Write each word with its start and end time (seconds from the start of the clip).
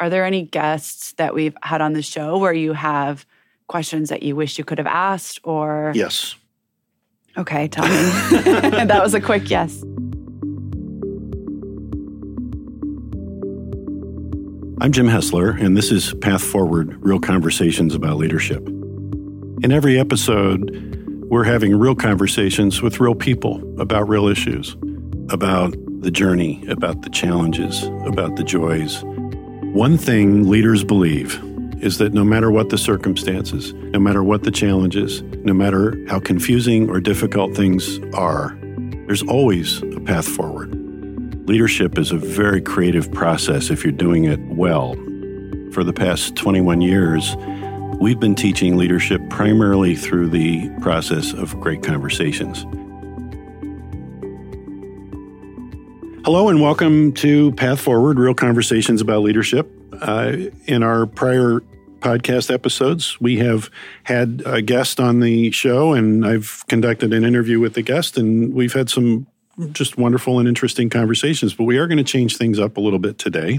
Are 0.00 0.08
there 0.08 0.24
any 0.24 0.42
guests 0.42 1.12
that 1.18 1.34
we've 1.34 1.54
had 1.62 1.82
on 1.82 1.92
the 1.92 2.00
show 2.00 2.38
where 2.38 2.54
you 2.54 2.72
have 2.72 3.26
questions 3.66 4.08
that 4.08 4.22
you 4.22 4.34
wish 4.34 4.56
you 4.56 4.64
could 4.64 4.78
have 4.78 4.86
asked 4.86 5.40
or 5.44 5.92
Yes. 5.94 6.36
Okay, 7.36 7.68
tell 7.68 7.84
me. 7.84 7.90
that 8.86 9.02
was 9.02 9.12
a 9.12 9.20
quick 9.20 9.50
yes. 9.50 9.82
I'm 14.80 14.90
Jim 14.90 15.06
Hessler, 15.06 15.60
and 15.62 15.76
this 15.76 15.92
is 15.92 16.14
Path 16.22 16.42
Forward 16.42 16.96
Real 17.04 17.20
Conversations 17.20 17.94
about 17.94 18.16
Leadership. 18.16 18.66
In 19.62 19.70
every 19.70 20.00
episode, 20.00 20.70
we're 21.28 21.44
having 21.44 21.76
real 21.76 21.94
conversations 21.94 22.80
with 22.80 23.00
real 23.00 23.14
people 23.14 23.62
about 23.78 24.08
real 24.08 24.26
issues, 24.26 24.74
about 25.28 25.74
the 26.00 26.10
journey, 26.10 26.64
about 26.68 27.02
the 27.02 27.10
challenges, 27.10 27.84
about 28.06 28.36
the 28.36 28.42
joys. 28.42 29.04
One 29.72 29.96
thing 29.98 30.48
leaders 30.48 30.82
believe 30.82 31.40
is 31.80 31.98
that 31.98 32.12
no 32.12 32.24
matter 32.24 32.50
what 32.50 32.70
the 32.70 32.76
circumstances, 32.76 33.72
no 33.72 34.00
matter 34.00 34.24
what 34.24 34.42
the 34.42 34.50
challenges, 34.50 35.22
no 35.22 35.54
matter 35.54 35.96
how 36.08 36.18
confusing 36.18 36.90
or 36.90 36.98
difficult 36.98 37.54
things 37.54 38.00
are, 38.12 38.58
there's 39.06 39.22
always 39.22 39.80
a 39.82 40.00
path 40.00 40.26
forward. 40.26 40.74
Leadership 41.48 41.98
is 41.98 42.10
a 42.10 42.16
very 42.16 42.60
creative 42.60 43.12
process 43.12 43.70
if 43.70 43.84
you're 43.84 43.92
doing 43.92 44.24
it 44.24 44.40
well. 44.40 44.94
For 45.72 45.84
the 45.84 45.94
past 45.94 46.34
21 46.34 46.80
years, 46.80 47.36
we've 48.00 48.18
been 48.18 48.34
teaching 48.34 48.76
leadership 48.76 49.22
primarily 49.30 49.94
through 49.94 50.30
the 50.30 50.68
process 50.80 51.32
of 51.32 51.58
great 51.60 51.84
conversations. 51.84 52.66
Hello, 56.32 56.48
and 56.48 56.62
welcome 56.62 57.10
to 57.14 57.50
Path 57.54 57.80
Forward 57.80 58.16
Real 58.16 58.34
Conversations 58.34 59.00
about 59.00 59.22
Leadership. 59.22 59.68
Uh, 60.00 60.36
in 60.66 60.84
our 60.84 61.04
prior 61.04 61.58
podcast 61.98 62.54
episodes, 62.54 63.20
we 63.20 63.38
have 63.38 63.68
had 64.04 64.40
a 64.46 64.62
guest 64.62 65.00
on 65.00 65.18
the 65.18 65.50
show, 65.50 65.92
and 65.92 66.24
I've 66.24 66.62
conducted 66.68 67.12
an 67.12 67.24
interview 67.24 67.58
with 67.58 67.74
the 67.74 67.82
guest, 67.82 68.16
and 68.16 68.54
we've 68.54 68.72
had 68.72 68.88
some 68.88 69.26
just 69.72 69.98
wonderful 69.98 70.38
and 70.38 70.46
interesting 70.46 70.88
conversations. 70.88 71.52
But 71.52 71.64
we 71.64 71.78
are 71.78 71.88
going 71.88 71.98
to 71.98 72.04
change 72.04 72.36
things 72.36 72.60
up 72.60 72.76
a 72.76 72.80
little 72.80 73.00
bit 73.00 73.18
today. 73.18 73.58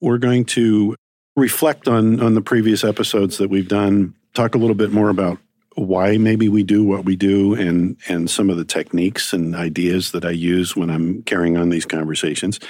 We're 0.00 0.18
going 0.18 0.44
to 0.44 0.94
reflect 1.34 1.88
on 1.88 2.20
on 2.20 2.34
the 2.34 2.40
previous 2.40 2.84
episodes 2.84 3.38
that 3.38 3.50
we've 3.50 3.66
done, 3.66 4.14
talk 4.32 4.54
a 4.54 4.58
little 4.58 4.76
bit 4.76 4.92
more 4.92 5.08
about 5.08 5.38
why 5.74 6.18
maybe 6.18 6.48
we 6.48 6.62
do 6.62 6.84
what 6.84 7.04
we 7.04 7.16
do 7.16 7.54
and 7.54 7.96
and 8.08 8.28
some 8.28 8.50
of 8.50 8.56
the 8.56 8.64
techniques 8.64 9.32
and 9.32 9.54
ideas 9.54 10.12
that 10.12 10.24
I 10.24 10.30
use 10.30 10.76
when 10.76 10.90
I'm 10.90 11.22
carrying 11.22 11.56
on 11.56 11.70
these 11.70 11.86
conversations. 11.86 12.60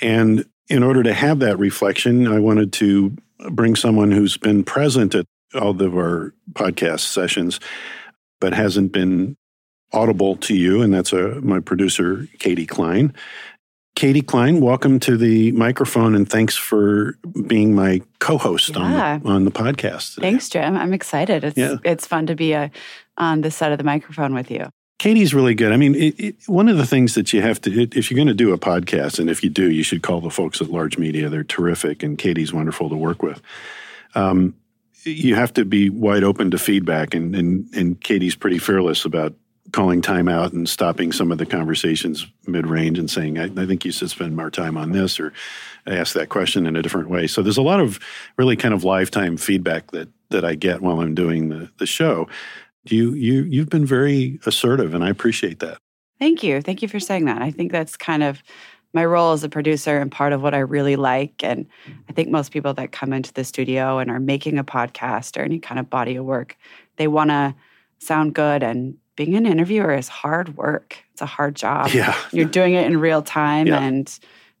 And 0.00 0.44
in 0.68 0.82
order 0.82 1.02
to 1.02 1.14
have 1.14 1.40
that 1.40 1.58
reflection, 1.58 2.26
I 2.26 2.40
wanted 2.40 2.72
to 2.74 3.16
bring 3.50 3.76
someone 3.76 4.10
who's 4.10 4.36
been 4.36 4.64
present 4.64 5.14
at 5.14 5.26
all 5.54 5.80
of 5.80 5.94
our 5.94 6.34
podcast 6.52 7.00
sessions, 7.00 7.60
but 8.40 8.54
hasn't 8.54 8.92
been 8.92 9.36
audible 9.92 10.36
to 10.36 10.56
you, 10.56 10.82
and 10.82 10.92
that's 10.92 11.12
a, 11.12 11.40
my 11.40 11.60
producer, 11.60 12.26
Katy 12.38 12.66
Klein. 12.66 13.14
Katy 13.96 14.22
Klein, 14.22 14.60
welcome 14.60 14.98
to 15.00 15.16
the 15.16 15.52
microphone, 15.52 16.16
and 16.16 16.28
thanks 16.28 16.56
for 16.56 17.16
being 17.46 17.74
my 17.76 18.02
co-host 18.18 18.70
Yeah. 18.74 18.80
on 18.82 19.22
the, 19.22 19.28
on 19.28 19.44
the 19.44 19.52
podcast. 19.52 20.14
today. 20.16 20.30
Thanks, 20.30 20.48
Jim. 20.48 20.76
I'm 20.76 20.92
excited. 20.92 21.44
It's 21.44 21.56
Yeah. 21.56 21.76
it's 21.84 22.04
fun 22.06 22.26
to 22.26 22.34
be 22.34 22.52
a, 22.54 22.72
on 23.16 23.42
this 23.42 23.54
side 23.54 23.70
of 23.70 23.78
the 23.78 23.84
microphone 23.84 24.34
with 24.34 24.50
you. 24.50 24.68
Katy's 24.98 25.32
really 25.32 25.54
good. 25.54 25.70
I 25.72 25.76
mean, 25.76 25.94
it, 25.94 26.14
it, 26.18 26.36
one 26.46 26.68
of 26.68 26.76
the 26.76 26.86
things 26.86 27.14
that 27.14 27.32
you 27.32 27.40
have 27.42 27.60
to, 27.62 27.82
it, 27.82 27.96
if 27.96 28.10
you're 28.10 28.16
going 28.16 28.26
to 28.28 28.34
do 28.34 28.52
a 28.52 28.58
podcast, 28.58 29.18
and 29.20 29.30
if 29.30 29.44
you 29.44 29.50
do, 29.50 29.70
you 29.70 29.82
should 29.84 30.02
call 30.02 30.20
the 30.20 30.30
folks 30.30 30.60
at 30.60 30.68
Larj 30.68 30.98
Media. 30.98 31.28
They're 31.28 31.44
terrific, 31.44 32.02
and 32.02 32.18
Katy's 32.18 32.52
wonderful 32.52 32.88
to 32.88 32.96
work 32.96 33.22
with. 33.22 33.40
Um, 34.16 34.54
you 35.04 35.34
have 35.36 35.52
to 35.54 35.64
be 35.64 35.88
wide 35.90 36.24
open 36.24 36.50
to 36.52 36.58
feedback, 36.58 37.14
and, 37.14 37.36
and 37.36 37.68
and 37.74 38.00
Katy's 38.00 38.34
pretty 38.34 38.58
fearless 38.58 39.04
about 39.04 39.34
calling 39.72 40.02
time 40.02 40.28
out 40.28 40.52
and 40.52 40.68
stopping 40.68 41.10
some 41.12 41.32
of 41.32 41.38
the 41.38 41.46
conversations 41.46 42.26
mid 42.46 42.66
range 42.66 42.98
and 42.98 43.10
saying, 43.10 43.38
I, 43.38 43.44
I 43.44 43.66
think 43.66 43.84
you 43.84 43.92
should 43.92 44.10
spend 44.10 44.36
more 44.36 44.50
time 44.50 44.76
on 44.76 44.92
this, 44.92 45.18
or 45.18 45.32
ask 45.86 46.14
that 46.14 46.28
question 46.28 46.66
in 46.66 46.76
a 46.76 46.82
different 46.82 47.10
way. 47.10 47.26
So 47.26 47.42
there's 47.42 47.56
a 47.56 47.62
lot 47.62 47.80
of 47.80 47.98
really 48.36 48.56
kind 48.56 48.74
of 48.74 48.84
lifetime 48.84 49.36
feedback 49.36 49.90
that 49.92 50.08
that 50.30 50.44
I 50.44 50.54
get 50.54 50.80
while 50.80 51.00
I'm 51.00 51.14
doing 51.14 51.48
the 51.48 51.70
the 51.78 51.86
show 51.86 52.28
you 52.86 53.14
you 53.14 53.44
you've 53.44 53.70
been 53.70 53.86
very 53.86 54.38
assertive 54.44 54.92
and 54.92 55.02
i 55.02 55.08
appreciate 55.08 55.60
that 55.60 55.78
Thank 56.18 56.42
you. 56.42 56.60
Thank 56.60 56.82
you 56.82 56.88
for 56.88 57.00
saying 57.00 57.24
that. 57.26 57.42
I 57.42 57.50
think 57.50 57.72
that's 57.72 57.96
kind 57.96 58.22
of 58.22 58.42
my 58.92 59.04
role 59.04 59.32
as 59.32 59.42
a 59.42 59.48
producer 59.48 59.98
and 59.98 60.10
part 60.10 60.32
of 60.32 60.42
what 60.42 60.54
I 60.54 60.58
really 60.58 60.96
like. 60.96 61.42
And 61.42 61.66
I 62.08 62.12
think 62.12 62.28
most 62.28 62.52
people 62.52 62.72
that 62.74 62.92
come 62.92 63.12
into 63.12 63.32
the 63.32 63.44
studio 63.44 63.98
and 63.98 64.10
are 64.10 64.20
making 64.20 64.58
a 64.58 64.64
podcast 64.64 65.36
or 65.36 65.42
any 65.42 65.58
kind 65.58 65.80
of 65.80 65.90
body 65.90 66.16
of 66.16 66.24
work, 66.24 66.56
they 66.96 67.08
want 67.08 67.30
to 67.30 67.54
sound 67.98 68.34
good. 68.34 68.62
And 68.62 68.96
being 69.16 69.34
an 69.36 69.46
interviewer 69.46 69.94
is 69.94 70.08
hard 70.08 70.56
work. 70.56 70.96
It's 71.12 71.22
a 71.22 71.26
hard 71.26 71.54
job. 71.54 71.90
yeah 71.92 72.16
You're 72.32 72.46
doing 72.48 72.74
it 72.74 72.86
in 72.86 72.98
real 72.98 73.22
time, 73.22 73.66
Yeah. 73.68 73.80
and 73.80 74.18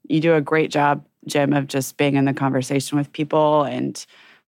you 0.08 0.20
do 0.20 0.34
a 0.34 0.40
great 0.40 0.70
job, 0.70 1.04
Jim, 1.26 1.52
of 1.52 1.66
just 1.66 1.96
being 1.96 2.14
in 2.16 2.24
the 2.26 2.34
conversation 2.34 2.98
with 2.98 3.12
people. 3.12 3.64
And, 3.64 4.04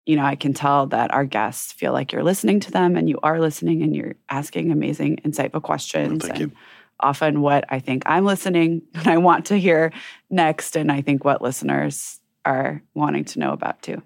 you 0.04 0.16
know, 0.16 0.24
I 0.24 0.34
can 0.34 0.52
tell 0.52 0.86
that 0.88 1.12
our 1.14 1.24
guests 1.24 1.72
feel 1.72 1.92
like 1.92 2.12
you're 2.12 2.24
listening 2.24 2.60
to 2.60 2.70
them 2.70 2.96
and 2.96 3.08
you 3.08 3.18
are 3.22 3.40
listening 3.40 3.82
and 3.82 3.94
you're 3.96 4.14
asking 4.28 4.70
amazing, 4.72 5.16
insightful 5.24 5.62
questions. 5.62 6.22
thank 6.24 6.40
and 6.40 6.50
you. 6.50 6.56
often 7.00 7.40
what 7.40 7.64
I 7.70 7.78
think 7.80 8.02
I'm 8.06 8.24
listening 8.24 8.82
and 8.94 9.06
I 9.08 9.16
want 9.18 9.46
to 9.46 9.56
hear 9.58 9.92
next, 10.28 10.76
and 10.76 10.92
I 10.92 11.00
think 11.00 11.24
what 11.24 11.40
listeners 11.40 12.20
are 12.44 12.82
wanting 12.94 13.24
to 13.24 13.38
know 13.38 13.52
about 13.52 13.80
too. 13.80 14.02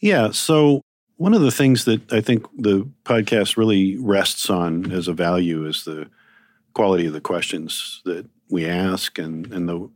yeah 0.00 0.30
so 0.30 0.80
one 1.18 1.34
of 1.34 1.42
the 1.42 1.50
things 1.50 1.84
that 1.84 2.12
i 2.12 2.20
think 2.20 2.46
the 2.56 2.88
podcast 3.04 3.56
really 3.56 3.96
rests 3.98 4.48
on 4.48 4.90
as 4.90 5.06
a 5.06 5.12
value 5.12 5.66
is 5.66 5.84
the 5.84 6.08
quality 6.72 7.06
of 7.06 7.12
the 7.12 7.20
questions 7.20 8.00
that 8.04 8.26
we 8.48 8.66
ask 8.66 9.18
and 9.18 9.52
and 9.52 9.68
the 9.68 9.90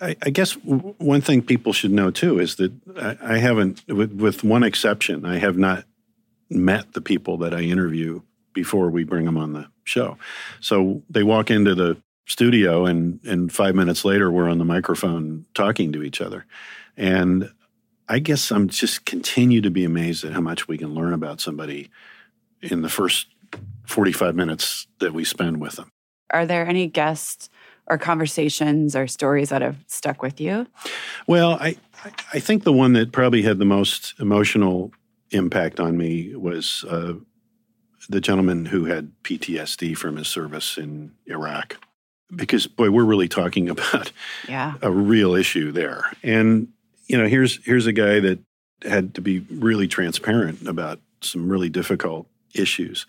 I, 0.00 0.16
I, 0.22 0.30
guess 0.30 0.52
one 0.52 1.20
thing 1.20 1.42
people 1.42 1.72
should 1.72 1.92
know 1.92 2.10
too 2.10 2.40
is 2.40 2.56
that 2.56 2.72
I, 2.96 3.34
I 3.34 3.38
haven't, 3.38 3.84
with, 3.86 4.12
with 4.12 4.42
one 4.42 4.64
exception, 4.64 5.24
I 5.24 5.38
have 5.38 5.56
not 5.56 5.84
met 6.50 6.94
the 6.94 7.00
people 7.00 7.36
that 7.38 7.54
I 7.54 7.60
interview 7.60 8.22
before 8.52 8.90
we 8.90 9.04
bring 9.04 9.24
them 9.24 9.36
on 9.36 9.52
the 9.52 9.68
show. 9.84 10.16
So 10.60 11.02
they 11.10 11.22
walk 11.22 11.50
into 11.50 11.74
the 11.74 11.96
studio, 12.26 12.86
and 12.86 13.20
and 13.24 13.52
five 13.52 13.74
minutes 13.74 14.04
later, 14.04 14.30
we're 14.30 14.48
on 14.48 14.58
the 14.58 14.64
microphone 14.64 15.44
talking 15.54 15.92
to 15.92 16.02
each 16.02 16.20
other, 16.20 16.46
and 16.96 17.52
I 18.08 18.18
guess 18.20 18.50
I'm 18.50 18.68
just 18.68 19.04
continue 19.04 19.60
to 19.62 19.70
be 19.70 19.84
amazed 19.84 20.24
at 20.24 20.32
how 20.32 20.40
much 20.40 20.68
we 20.68 20.78
can 20.78 20.94
learn 20.94 21.12
about 21.12 21.40
somebody 21.40 21.90
in 22.62 22.82
the 22.82 22.88
first 22.88 23.26
45 23.86 24.34
minutes 24.34 24.86
that 25.00 25.12
we 25.12 25.24
spend 25.24 25.60
with 25.60 25.74
them. 25.76 25.88
Are 26.30 26.46
there 26.46 26.66
any 26.66 26.86
guests 26.88 27.48
or 27.86 27.98
conversations 27.98 28.96
or 28.96 29.06
stories 29.06 29.50
that 29.50 29.62
have 29.62 29.76
stuck 29.86 30.22
with 30.22 30.40
you? 30.40 30.66
Well, 31.26 31.52
I 31.60 31.76
I- 32.32 32.40
think 32.40 32.64
the 32.64 32.72
one 32.72 32.92
that 32.94 33.12
probably 33.12 33.42
had 33.42 33.58
the 33.58 33.64
most 33.64 34.14
emotional 34.20 34.92
impact 35.30 35.80
on 35.80 35.96
me 35.96 36.34
was 36.36 36.84
uh, 36.88 37.14
the 38.08 38.20
gentleman 38.20 38.66
who 38.66 38.84
had 38.84 39.10
PTSD 39.24 39.96
from 39.96 40.16
his 40.16 40.28
service 40.28 40.76
in 40.78 41.12
Iraq. 41.26 41.76
Because 42.34 42.66
boy, 42.66 42.90
we're 42.90 43.04
really 43.04 43.28
talking 43.28 43.68
about 43.76 44.12
Yeah. 44.48 44.74
a 44.82 44.90
real 44.90 45.34
issue 45.34 45.72
there. 45.72 46.12
And 46.22 46.68
you 47.06 47.16
know, 47.18 47.26
here's 47.26 47.64
here's 47.64 47.86
a 47.86 47.92
guy 47.92 48.20
that 48.20 48.40
had 48.82 49.14
to 49.14 49.20
be 49.20 49.40
really 49.50 49.88
transparent 49.88 50.66
about 50.66 51.00
some 51.20 51.48
really 51.48 51.68
difficult 51.68 52.26
issues, 52.54 53.06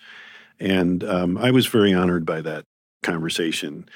and 0.59 1.03
um, 1.03 1.37
I 1.37 1.51
was 1.51 1.67
very 1.67 1.93
honored 1.93 2.25
by 2.25 2.41
that 2.41 2.63
conversation. 3.03 3.87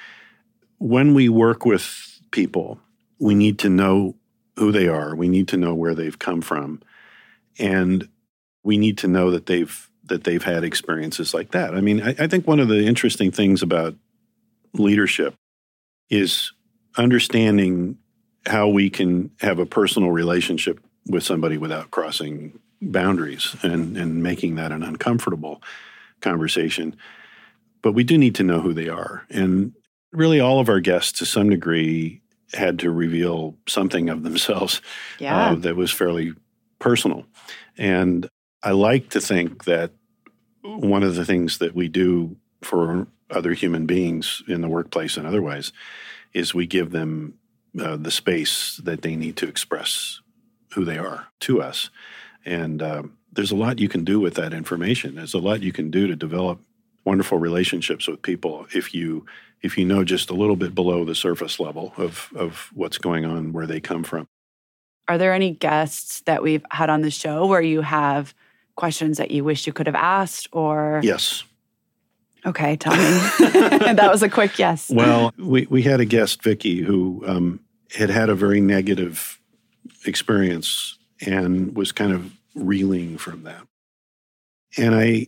When 0.78 1.14
we 1.14 1.30
work 1.30 1.66
with 1.66 2.20
people, 2.32 2.80
we 3.20 3.36
need 3.36 3.60
to 3.60 3.70
know 3.70 4.16
who 4.58 4.72
they 4.72 4.88
are. 4.88 5.16
We 5.16 5.30
need 5.30 5.48
to 5.50 5.58
know 5.58 5.74
where 5.74 5.96
they've 5.96 6.18
come 6.18 6.42
from, 6.42 6.82
and 7.60 8.08
we 8.64 8.78
need 8.78 8.98
to 9.00 9.08
know 9.08 9.32
that 9.32 9.46
they've 9.46 9.90
that 10.06 10.24
they've 10.24 10.44
had 10.44 10.64
experiences 10.64 11.34
like 11.34 11.52
that. 11.52 11.76
I 11.76 11.82
mean, 11.82 12.02
I, 12.02 12.16
I 12.20 12.28
think 12.28 12.48
one 12.48 12.60
of 12.60 12.68
the 12.68 12.86
interesting 12.86 13.32
things 13.32 13.62
about 13.62 13.96
leadership 14.74 15.36
is 16.10 16.52
understanding 16.98 17.98
how 18.46 18.68
we 18.68 18.90
can 18.90 19.32
have 19.42 19.60
a 19.60 19.66
personal 19.66 20.12
relationship 20.12 20.80
with 21.08 21.24
somebody 21.24 21.58
without 21.58 21.92
crossing 21.92 22.60
boundaries 22.82 23.56
and, 23.64 23.98
and 23.98 24.24
making 24.24 24.56
that 24.56 24.72
an 24.72 24.84
uncomfortable 24.84 25.62
conversation. 26.22 26.96
But 27.82 27.94
we 27.94 28.04
do 28.04 28.18
need 28.18 28.36
to 28.36 28.44
know 28.44 28.62
who 28.62 28.74
they 28.74 28.90
are. 28.90 29.26
And 29.30 29.74
really, 30.12 30.40
all 30.40 30.60
of 30.60 30.70
our 30.70 30.80
guests, 30.80 31.20
to 31.20 31.26
some 31.26 31.50
degree, 31.50 32.22
had 32.54 32.80
to 32.80 32.92
reveal 32.92 33.56
something 33.68 34.10
of 34.10 34.24
themselves 34.24 34.82
Yeah. 35.20 35.52
uh, 35.52 35.56
that 35.56 35.76
was 35.76 35.92
fairly 35.92 36.34
personal. 36.80 37.26
And 37.78 38.28
I 38.64 38.72
like 38.72 39.10
to 39.12 39.22
think 39.22 39.64
that 39.66 39.92
one 40.64 41.04
of 41.04 41.16
the 41.16 41.26
things 41.26 41.58
that 41.60 41.74
we 41.74 41.88
do 41.88 42.36
for 42.62 43.08
other 43.30 43.54
human 43.54 43.86
beings 43.86 44.44
in 44.48 44.62
the 44.62 44.68
workplace 44.68 45.18
and 45.18 45.26
otherwise 45.26 45.72
is 46.34 46.54
we 46.54 46.68
give 46.68 46.92
them 46.92 47.34
uh, 47.80 47.96
the 47.98 48.12
space 48.12 48.80
that 48.84 49.02
they 49.02 49.16
need 49.16 49.36
to 49.38 49.48
express 49.48 50.22
who 50.74 50.86
they 50.86 50.98
are 50.98 51.28
to 51.42 51.62
us. 51.62 51.90
And 52.46 52.82
um, 52.82 53.18
there's 53.32 53.52
a 53.52 53.56
lot 53.56 53.80
you 53.80 53.90
can 53.90 54.04
do 54.04 54.20
with 54.20 54.36
that 54.36 54.54
information. 54.54 55.16
There's 55.16 55.34
a 55.34 55.40
lot 55.40 55.62
you 55.62 55.72
can 55.72 55.92
do 55.92 56.08
to 56.08 56.16
develop 56.16 56.60
wonderful 57.06 57.38
relationships 57.38 58.08
with 58.08 58.22
people 58.22 58.68
if 58.74 58.94
you 58.94 59.26
if 59.62 59.78
you 59.78 59.86
know 59.86 60.04
just 60.04 60.30
a 60.30 60.34
little 60.34 60.56
bit 60.56 60.74
below 60.74 61.06
the 61.06 61.16
surface 61.16 61.60
level 61.60 61.94
of 61.98 62.30
of 62.36 62.70
what's 62.74 62.98
going 62.98 63.26
on 63.26 63.54
where 63.54 63.68
they 63.68 63.80
come 63.80 64.04
from. 64.04 64.28
Are 65.08 65.18
there 65.18 65.34
any 65.34 65.52
guests 65.52 66.22
that 66.22 66.44
we've 66.44 66.66
had 66.72 66.90
on 66.90 67.02
the 67.02 67.12
show 67.12 67.46
where 67.46 67.62
you 67.62 67.82
have 67.82 68.34
questions 68.76 69.18
that 69.18 69.32
you 69.32 69.44
wish 69.44 69.68
you 69.68 69.74
could 69.74 69.88
have 69.88 69.96
asked 69.96 70.48
or 70.52 71.02
Yes. 71.04 71.44
Okay, 72.46 72.72
me. 72.72 72.78
that 72.90 74.10
was 74.12 74.24
a 74.24 74.30
quick 74.30 74.58
yes. 74.58 74.90
Well, 74.90 75.32
we, 75.38 75.68
we 75.70 75.84
had 75.84 76.00
a 76.00 76.06
guest, 76.06 76.42
Vicky, 76.42 76.82
who 76.82 77.24
um, 77.28 77.60
had 77.94 78.10
had 78.10 78.30
a 78.30 78.36
very 78.36 78.62
negative 78.62 79.40
experience 80.06 80.98
and 81.26 81.76
was 81.76 81.92
kind 81.92 82.12
of 82.12 82.32
reeling 82.56 83.18
from 83.18 83.44
that. 83.44 83.68
And 84.78 84.96
I 84.96 85.28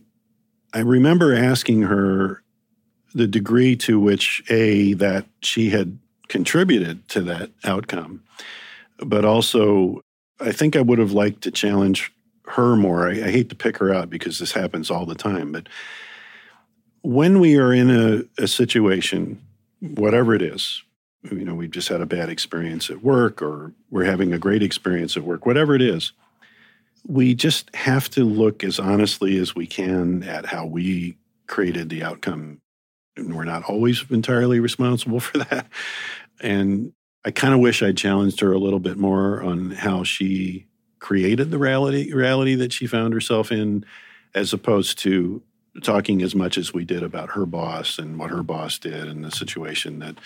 I 0.72 0.80
remember 0.80 1.34
asking 1.34 1.82
her 1.82 2.42
the 3.14 3.28
degree 3.28 3.76
to 3.76 4.00
which 4.00 4.42
a 4.50 4.94
that 4.94 5.26
she 5.40 5.70
had 5.70 5.98
contributed 6.28 7.08
to 7.10 7.20
that 7.22 7.50
outcome, 7.62 8.24
but 8.98 9.24
also 9.24 10.00
I 10.40 10.50
think 10.50 10.74
I 10.74 10.80
would 10.80 10.98
have 10.98 11.12
liked 11.12 11.42
to 11.42 11.50
challenge 11.50 12.12
her 12.46 12.74
more. 12.76 13.08
I, 13.08 13.12
I 13.12 13.30
hate 13.30 13.50
to 13.50 13.54
pick 13.54 13.76
her 13.78 13.94
out 13.94 14.10
because 14.10 14.38
this 14.38 14.52
happens 14.52 14.90
all 14.90 15.06
the 15.06 15.14
time, 15.14 15.52
but 15.52 15.68
when 17.04 17.38
we 17.38 17.58
are 17.58 17.72
in 17.72 17.90
a, 17.90 18.22
a 18.42 18.48
situation, 18.48 19.38
whatever 19.80 20.34
it 20.34 20.40
is, 20.40 20.82
you 21.30 21.44
know, 21.44 21.54
we've 21.54 21.70
just 21.70 21.90
had 21.90 22.00
a 22.00 22.06
bad 22.06 22.30
experience 22.30 22.88
at 22.88 23.02
work 23.02 23.42
or 23.42 23.74
we're 23.90 24.04
having 24.04 24.32
a 24.32 24.38
great 24.38 24.62
experience 24.62 25.14
at 25.14 25.22
work, 25.22 25.44
whatever 25.44 25.74
it 25.74 25.82
is, 25.82 26.12
we 27.06 27.34
just 27.34 27.74
have 27.76 28.08
to 28.08 28.24
look 28.24 28.64
as 28.64 28.78
honestly 28.78 29.36
as 29.36 29.54
we 29.54 29.66
can 29.66 30.22
at 30.22 30.46
how 30.46 30.64
we 30.64 31.18
created 31.46 31.90
the 31.90 32.02
outcome. 32.02 32.62
And 33.18 33.36
we're 33.36 33.44
not 33.44 33.64
always 33.64 34.02
entirely 34.08 34.58
responsible 34.58 35.20
for 35.20 35.36
that. 35.38 35.66
And 36.40 36.94
I 37.22 37.32
kind 37.32 37.52
of 37.52 37.60
wish 37.60 37.82
I'd 37.82 37.98
challenged 37.98 38.40
her 38.40 38.52
a 38.52 38.58
little 38.58 38.80
bit 38.80 38.96
more 38.96 39.42
on 39.42 39.72
how 39.72 40.04
she 40.04 40.66
created 41.00 41.50
the 41.50 41.58
reality 41.58 42.14
reality 42.14 42.54
that 42.54 42.72
she 42.72 42.86
found 42.86 43.12
herself 43.12 43.52
in, 43.52 43.84
as 44.34 44.54
opposed 44.54 44.98
to 45.00 45.42
talking 45.82 46.22
as 46.22 46.34
much 46.34 46.56
as 46.56 46.72
we 46.72 46.84
did 46.84 47.02
about 47.02 47.30
her 47.30 47.46
boss 47.46 47.98
and 47.98 48.18
what 48.18 48.30
her 48.30 48.42
boss 48.42 48.78
did 48.78 49.08
and 49.08 49.24
the 49.24 49.30
situation 49.30 49.98
that 49.98 50.16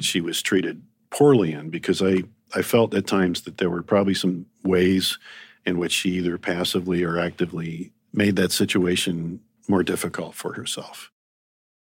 she 0.00 0.20
was 0.20 0.42
treated 0.42 0.82
poorly 1.10 1.52
in 1.52 1.70
because 1.70 2.02
I, 2.02 2.24
I 2.54 2.62
felt 2.62 2.94
at 2.94 3.06
times 3.06 3.42
that 3.42 3.58
there 3.58 3.70
were 3.70 3.82
probably 3.82 4.14
some 4.14 4.46
ways 4.64 5.18
in 5.64 5.78
which 5.78 5.92
she 5.92 6.10
either 6.10 6.38
passively 6.38 7.04
or 7.04 7.18
actively 7.18 7.92
made 8.12 8.36
that 8.36 8.52
situation 8.52 9.40
more 9.68 9.82
difficult 9.82 10.34
for 10.34 10.54
herself. 10.54 11.10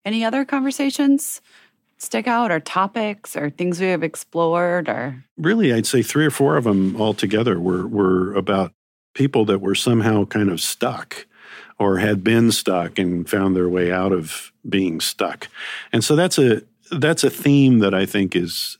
Any 0.06 0.24
other 0.24 0.46
conversations 0.46 1.42
stick 1.98 2.28
out 2.28 2.52
or 2.52 2.60
topics 2.60 3.36
or 3.36 3.50
things 3.50 3.80
we 3.80 3.88
have 3.88 4.04
explored 4.04 4.88
or 4.88 5.24
really 5.38 5.74
I'd 5.74 5.86
say 5.86 6.02
three 6.02 6.26
or 6.26 6.32
four 6.32 6.56
of 6.56 6.64
them 6.64 7.00
altogether 7.00 7.60
were 7.60 7.86
were 7.86 8.34
about 8.36 8.72
people 9.14 9.44
that 9.46 9.60
were 9.60 9.76
somehow 9.76 10.24
kind 10.24 10.50
of 10.50 10.62
stuck 10.62 11.28
or 11.80 11.98
had 11.98 12.24
been 12.24 12.52
stuck 12.52 13.00
and 13.00 13.30
found 13.30 13.56
their 13.56 13.70
way 13.70 13.92
out 13.92 14.12
of 14.12 14.52
being 14.68 15.00
stuck. 15.00 15.48
And 15.92 16.04
so 16.04 16.16
that's 16.16 16.38
a 16.38 16.62
that's 16.92 17.24
a 17.24 17.30
theme 17.30 17.80
that 17.80 17.94
I 17.94 18.06
think 18.06 18.36
is 18.36 18.78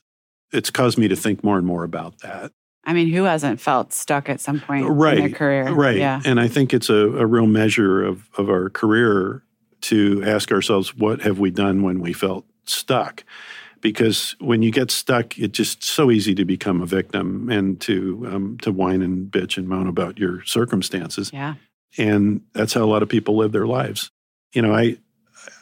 it's 0.52 0.70
caused 0.70 0.98
me 0.98 1.08
to 1.08 1.16
think 1.16 1.44
more 1.44 1.58
and 1.58 1.66
more 1.66 1.84
about 1.84 2.20
that. 2.20 2.52
I 2.84 2.94
mean, 2.94 3.10
who 3.10 3.24
hasn't 3.24 3.62
felt 3.62 3.94
stuck 3.94 4.30
at 4.30 4.42
some 4.42 4.60
point 4.60 4.88
right, 4.88 5.18
in 5.18 5.26
their 5.26 5.38
career? 5.38 5.72
Right. 5.72 5.98
Yeah. 5.98 6.22
And 6.26 6.40
I 6.40 6.48
think 6.48 6.74
it's 6.74 6.90
a, 6.90 7.18
a 7.18 7.26
real 7.26 7.46
measure 7.46 8.04
of, 8.04 8.28
of 8.36 8.50
our 8.50 8.70
career 8.70 9.44
to 9.82 10.24
ask 10.24 10.52
ourselves, 10.52 10.96
what 10.96 11.22
have 11.22 11.38
we 11.38 11.52
done 11.52 11.84
when 11.84 12.00
we 12.00 12.14
felt 12.14 12.46
stuck? 12.66 13.24
Because 13.80 14.36
when 14.40 14.64
you 14.64 14.72
get 14.72 14.92
stuck, 14.92 15.38
it's 15.38 15.56
just 15.56 15.84
so 15.84 16.10
easy 16.10 16.34
to 16.36 16.46
become 16.46 16.82
a 16.82 16.86
victim 16.86 17.50
and 17.50 17.80
to 17.82 18.28
um, 18.32 18.58
to 18.64 18.72
whine 18.72 19.02
and 19.02 19.32
bitch 19.32 19.58
and 19.58 19.70
moan 19.70 19.88
about 19.88 20.18
your 20.18 20.44
circumstances. 20.44 21.30
Yeah. 21.32 21.56
And 21.98 22.42
that's 22.54 22.74
how 22.74 22.84
a 22.84 22.86
lot 22.86 23.04
of 23.04 23.10
people 23.10 23.36
live 23.38 23.52
their 23.52 23.68
lives. 23.68 24.12
You 24.54 24.62
know, 24.62 24.74
I 24.74 24.98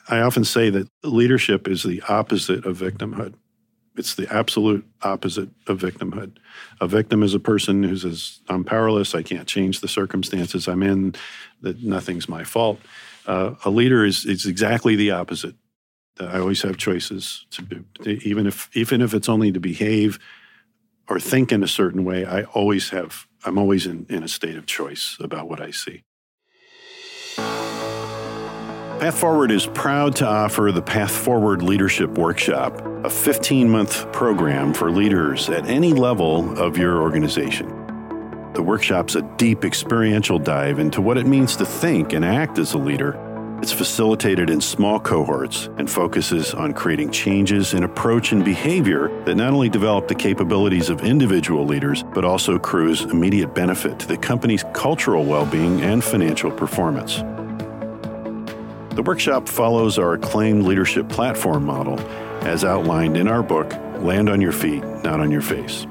I 0.10 0.22
often 0.22 0.46
say 0.46 0.70
that 0.70 0.88
leadership 1.04 1.68
is 1.68 1.84
the 1.84 2.02
opposite 2.08 2.66
of 2.66 2.78
victimhood. 2.78 3.34
It's 3.98 4.16
the 4.16 4.32
absolute 4.34 4.86
opposite 5.02 5.50
of 5.66 5.80
victimhood. 5.80 6.38
A 6.80 6.88
victim 6.88 7.24
is 7.24 7.34
a 7.34 7.40
person 7.40 7.84
who 7.84 7.98
says, 7.98 8.40
I'm 8.48 8.64
powerless, 8.64 9.16
I 9.16 9.24
can't 9.24 9.48
change 9.48 9.82
the 9.82 9.88
circumstances 9.88 10.68
I'm 10.68 10.84
in, 10.84 11.16
that 11.62 11.84
nothing's 11.84 12.30
my 12.30 12.44
fault. 12.44 12.80
Uh, 13.26 13.56
a 13.66 13.70
leader 13.70 14.06
is, 14.06 14.24
is 14.26 14.46
exactly 14.46 14.96
the 14.96 15.12
opposite. 15.12 15.56
I 16.20 16.40
always 16.40 16.62
have 16.62 16.78
choices 16.78 17.46
to 17.52 17.62
be, 17.64 17.84
even 18.24 18.48
if 18.48 18.70
even 18.76 19.02
if 19.02 19.14
it's 19.14 19.30
only 19.30 19.52
to 19.52 19.60
behave 19.60 20.18
or 21.08 21.20
think 21.20 21.52
in 21.52 21.64
a 21.64 21.68
certain 21.68 22.04
way. 22.04 22.26
I 22.26 22.44
always 22.44 22.90
have. 22.90 23.28
I'm 23.46 23.58
always 23.58 23.86
in, 23.86 24.06
in 24.10 24.24
a 24.24 24.28
state 24.28 24.58
of 24.58 24.66
choice 24.66 25.18
about 25.20 25.48
what 25.48 25.62
I 25.62 25.72
see. 25.72 26.04
Path 29.00 29.20
Forward 29.20 29.52
is 29.52 29.68
proud 29.68 30.16
to 30.16 30.28
offer 30.28 30.72
the 30.72 30.82
Path 30.82 31.12
Forward 31.12 31.62
Leadership 31.62 32.18
Workshop, 32.18 32.82
a 33.06 33.10
15 33.12 33.70
month 33.70 34.12
program 34.12 34.74
for 34.74 34.90
leaders 34.90 35.50
at 35.50 35.68
any 35.68 35.94
level 35.94 36.58
of 36.58 36.80
your 36.80 37.00
organization. 37.04 37.68
The 38.54 38.64
workshop's 38.64 39.14
a 39.14 39.22
deep 39.38 39.64
experiential 39.64 40.40
dive 40.40 40.80
into 40.80 41.00
what 41.00 41.20
it 41.20 41.28
means 41.28 41.56
to 41.58 41.66
think 41.66 42.14
and 42.14 42.26
act 42.26 42.58
as 42.58 42.74
a 42.74 42.80
leader. 42.80 43.14
It's 43.62 43.72
facilitated 43.72 44.50
in 44.50 44.62
small 44.62 45.00
cohorts 45.00 45.70
and 45.78 45.88
focuses 45.88 46.56
on 46.56 46.74
creating 46.74 47.12
changes 47.12 47.76
in 47.76 47.84
approach 47.84 48.32
and 48.32 48.44
behavior 48.44 49.10
that 49.26 49.36
not 49.36 49.54
only 49.54 49.70
develop 49.70 50.08
the 50.08 50.16
capabilities 50.16 50.90
of 50.90 51.02
individual 51.02 51.66
leaders, 51.68 52.02
but 52.16 52.26
also 52.26 52.56
accrues 52.56 53.04
immediate 53.04 53.54
benefit 53.54 54.00
to 54.00 54.08
the 54.08 54.18
company's 54.18 54.66
cultural 54.74 55.24
well 55.24 55.46
being 55.46 55.82
and 55.82 56.04
financial 56.04 56.50
performance. 56.50 57.22
The 58.98 59.04
workshop 59.04 59.48
follows 59.48 59.98
our 60.00 60.14
acclaimed 60.14 60.64
leadership 60.64 61.08
platform 61.08 61.64
model 61.64 62.00
as 62.42 62.66
outlined 62.66 63.16
in 63.16 63.28
our 63.28 63.44
book, 63.44 63.72
Land 64.00 64.28
on 64.28 64.42
Your 64.42 64.52
Feet, 64.52 64.84
Not 65.04 65.20
on 65.20 65.30
Your 65.30 65.44
Face. 65.44 65.86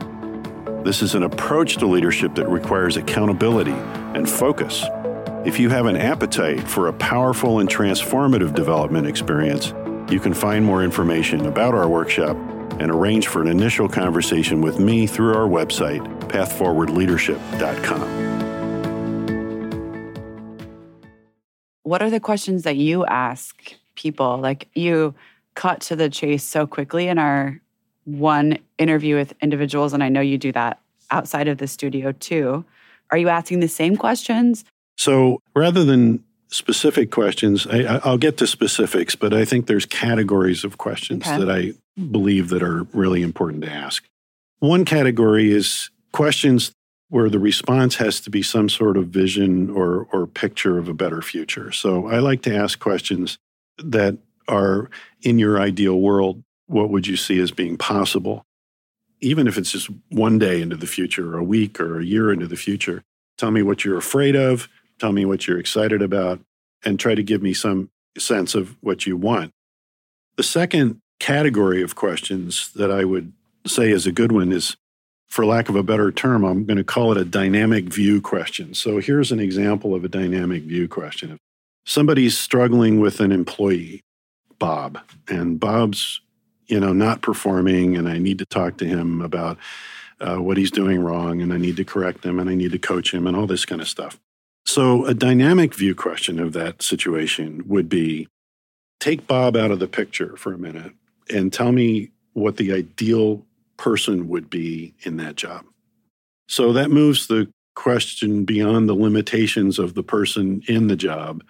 This 0.83 1.03
is 1.03 1.15
an 1.15 1.23
approach 1.23 1.77
to 1.77 1.87
leadership 1.87 2.35
that 2.35 2.49
requires 2.49 2.97
accountability 2.97 3.71
and 3.71 4.29
focus. 4.29 4.85
If 5.45 5.61
you 5.61 5.69
have 5.69 5.87
an 5.87 5.97
appetite 5.97 6.69
for 6.69 6.89
a 6.89 6.93
powerful 6.93 7.61
and 7.61 7.69
transformative 7.69 8.57
development 8.57 9.07
experience, 9.07 9.73
you 10.11 10.19
can 10.19 10.35
find 10.35 10.65
more 10.65 10.83
information 10.83 11.47
about 11.47 11.77
our 11.77 11.89
workshop 11.89 12.37
and 12.81 12.91
arrange 12.91 13.29
for 13.29 13.41
an 13.41 13.47
initial 13.47 13.89
conversation 13.89 14.63
with 14.63 14.81
me 14.81 15.07
through 15.07 15.33
our 15.33 15.49
website, 15.49 16.05
pathforwardleadership.com. 16.29 18.36
What 21.87 22.03
are 22.03 22.11
the 22.11 22.19
questions 22.19 22.65
that 22.65 22.75
you 22.75 23.07
ask 23.07 23.77
people? 23.95 24.39
Like 24.39 24.69
you 24.75 25.15
cut 25.55 25.81
to 25.83 25.95
the 25.95 26.11
chase 26.11 26.43
so 26.43 26.67
quickly 26.67 27.07
in 27.07 27.17
our 27.17 27.61
one 28.07 28.59
interview 28.77 29.15
with 29.15 29.35
individuals, 29.41 29.93
and 29.93 30.03
I 30.03 30.09
know 30.09 30.21
you 30.21 30.37
do 30.37 30.51
that 30.51 30.81
outside 31.13 31.47
of 31.47 31.59
the 31.59 31.69
studio 31.69 32.11
too. 32.11 32.65
Are 33.13 33.19
you 33.19 33.29
asking 33.29 33.61
the 33.61 33.69
same 33.69 33.95
questions? 33.95 34.65
So 34.99 35.41
rather 35.55 35.85
than 35.85 36.25
specific 36.49 37.13
questions, 37.13 37.69
I, 37.69 38.01
will 38.05 38.19
get 38.19 38.37
to 38.39 38.49
specifics, 38.49 39.15
but 39.15 39.33
I 39.33 39.45
think 39.45 39.69
there's 39.69 39.87
categories 39.87 40.65
of 40.65 40.79
questions 40.79 41.25
okay. 41.25 41.39
that 41.39 41.49
I 41.49 41.73
believe 42.11 42.49
that 42.49 42.65
are 42.65 42.83
really 42.95 43.23
important 43.23 43.63
to 43.63 43.71
ask. 43.71 44.05
One 44.59 44.85
category 44.85 45.53
is 45.53 45.91
questions 46.11 46.73
where 47.09 47.31
the 47.31 47.39
response 47.39 47.97
has 47.97 48.21
to 48.21 48.31
be 48.31 48.43
some 48.43 48.69
sort 48.69 48.97
of 48.97 49.09
vision 49.09 49.71
or, 49.71 50.09
or 50.13 50.27
picture 50.27 50.79
of 50.79 50.89
a 50.89 50.95
better 50.95 51.23
future. 51.23 51.71
So 51.71 52.09
I 52.09 52.19
like 52.19 52.43
to 52.43 52.55
ask 52.55 52.79
questions 52.79 53.39
that 53.79 54.19
are 54.49 54.91
in 55.23 55.39
your 55.39 55.61
ideal 55.61 56.01
world, 56.01 56.43
what 56.67 56.91
would 56.91 57.07
you 57.07 57.17
see 57.17 57.39
as 57.41 57.51
being 57.51 57.77
possible? 57.77 58.45
Even 59.21 59.47
if 59.47 59.57
it's 59.57 59.71
just 59.71 59.89
one 60.11 60.39
day 60.39 60.61
into 60.61 60.77
the 60.77 60.87
future, 60.87 61.35
or 61.35 61.39
a 61.39 61.45
week, 61.45 61.81
or 61.81 62.01
a 62.01 62.05
year 62.05 62.33
into 62.33 62.47
the 62.47 62.57
future, 62.57 63.03
tell 63.39 63.51
me 63.51 63.63
what 63.63 63.85
you're 63.85 63.99
afraid 63.99 64.35
of, 64.35 64.69
tell 64.99 65.13
me 65.13 65.25
what 65.25 65.47
you're 65.47 65.59
excited 65.59 66.03
about, 66.03 66.41
and 66.85 66.99
try 66.99 67.15
to 67.15 67.23
give 67.23 67.43
me 67.43 67.55
some 67.55 67.91
sense 68.19 68.55
of 68.55 68.77
what 68.81 69.07
you 69.07 69.17
want. 69.17 69.53
The 70.37 70.43
second 70.43 71.01
category 71.19 71.83
of 71.83 71.95
questions 71.95 72.73
that 72.75 72.91
I 72.91 73.05
would 73.05 73.33
say 73.67 73.91
is 73.91 74.07
a 74.07 74.13
good 74.13 74.33
one 74.33 74.53
is 74.53 74.77
for 75.29 75.45
lack 75.45 75.69
of 75.69 75.77
a 75.77 75.83
better 75.83 76.13
term, 76.13 76.45
I'm 76.45 76.65
going 76.65 76.77
to 76.77 76.85
call 76.85 77.13
it 77.13 77.19
a 77.19 77.25
dynamic 77.25 77.85
view 77.87 78.21
question. 78.21 78.75
So 78.75 78.99
here's 79.01 79.33
an 79.33 79.41
example 79.41 79.95
of 79.95 80.05
a 80.05 80.09
dynamic 80.09 80.63
view 80.63 80.89
question. 80.89 81.33
If 81.33 81.39
Somebody's 81.85 82.37
struggling 82.37 83.01
with 83.01 83.21
an 83.21 83.33
employee, 83.33 84.03
Bob, 84.59 84.99
and 85.29 85.61
Bob's, 85.61 86.21
you 86.67 86.81
know, 86.81 86.93
not 86.93 87.23
performing, 87.23 87.97
and 87.97 88.09
I 88.09 88.19
need 88.19 88.39
to 88.39 88.47
talk 88.47 88.79
to 88.79 88.85
him 88.85 89.21
about 89.21 89.59
uh, 90.21 90.37
what 90.37 90.57
he's 90.57 90.71
doing 90.71 91.01
wrong, 91.01 91.41
and 91.43 91.53
I 91.53 91.59
need 91.59 91.77
to 91.77 91.85
correct 91.85 92.25
him, 92.25 92.41
and 92.41 92.51
I 92.51 92.55
need 92.55 92.73
to 92.73 92.79
coach 92.79 93.15
him, 93.15 93.27
and 93.27 93.37
all 93.37 93.47
this 93.47 93.65
kind 93.65 93.81
of 93.81 93.89
stuff. 93.89 94.19
So, 94.65 95.07
a 95.07 95.15
dynamic 95.15 95.75
view 95.75 95.95
question 95.95 96.41
of 96.41 96.53
that 96.55 96.83
situation 96.83 97.63
would 97.69 97.89
be 97.89 98.27
take 98.99 99.29
Bob 99.29 99.57
out 99.57 99.71
of 99.71 99.79
the 99.79 99.87
picture 99.87 100.37
for 100.37 100.53
a 100.53 100.59
minute 100.59 100.93
and 101.33 101.53
tell 101.53 101.71
me 101.71 102.11
what 102.33 102.57
the 102.57 102.73
ideal 102.73 103.45
person 103.77 104.29
would 104.29 104.51
be 104.51 104.95
in 105.03 105.17
that 105.19 105.37
job. 105.37 105.65
So, 106.49 106.73
that 106.73 106.91
moves 106.91 107.27
the 107.27 107.49
question 107.75 108.45
beyond 108.45 108.89
the 108.89 108.95
limitations 108.95 109.79
of 109.79 109.95
the 109.95 110.03
person 110.03 110.63
in 110.67 110.87
the 110.89 110.97
job 110.97 111.45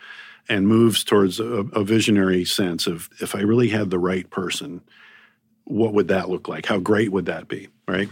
and 0.48 0.68
moves 0.68 1.04
towards 1.04 1.40
a, 1.40 1.44
a, 1.44 1.84
visionary 1.84 2.44
sense 2.44 2.86
of 2.86 3.08
if 3.20 3.34
I 3.34 3.40
really 3.40 3.68
had 3.68 3.90
the 3.90 3.98
right 3.98 4.28
person, 4.30 4.80
what 5.64 5.94
would 5.94 6.08
that 6.08 6.28
look 6.28 6.48
like? 6.48 6.66
How 6.66 6.78
great 6.78 7.10
would 7.12 7.26
that 7.26 7.48
be? 7.48 7.68
Right. 7.88 8.08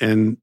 And 0.00 0.38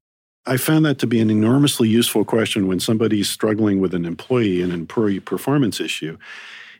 I 0.46 0.56
found 0.56 0.84
that 0.86 0.98
to 1.00 1.06
be 1.06 1.20
an 1.20 1.30
enormously 1.30 1.88
useful 1.88 2.24
question 2.24 2.66
when 2.66 2.80
somebody's 2.80 3.28
struggling 3.28 3.80
with 3.80 3.94
an 3.94 4.04
employee, 4.04 4.62
an 4.62 4.72
employee 4.72 5.20
performance 5.20 5.80
issue, 5.80 6.16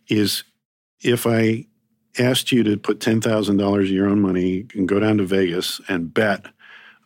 is 0.09 0.43
if 1.03 1.27
I 1.27 1.67
asked 2.19 2.53
you 2.53 2.63
to 2.65 2.77
put 2.77 3.01
$10,000 3.01 3.81
of 3.81 3.89
your 3.89 4.09
own 4.09 4.21
money 4.21 4.67
and 4.75 4.89
go 4.89 4.99
down 4.99 5.19
to 5.19 5.25
Vegas 5.25 5.81
and 5.89 6.13
bet 6.13 6.47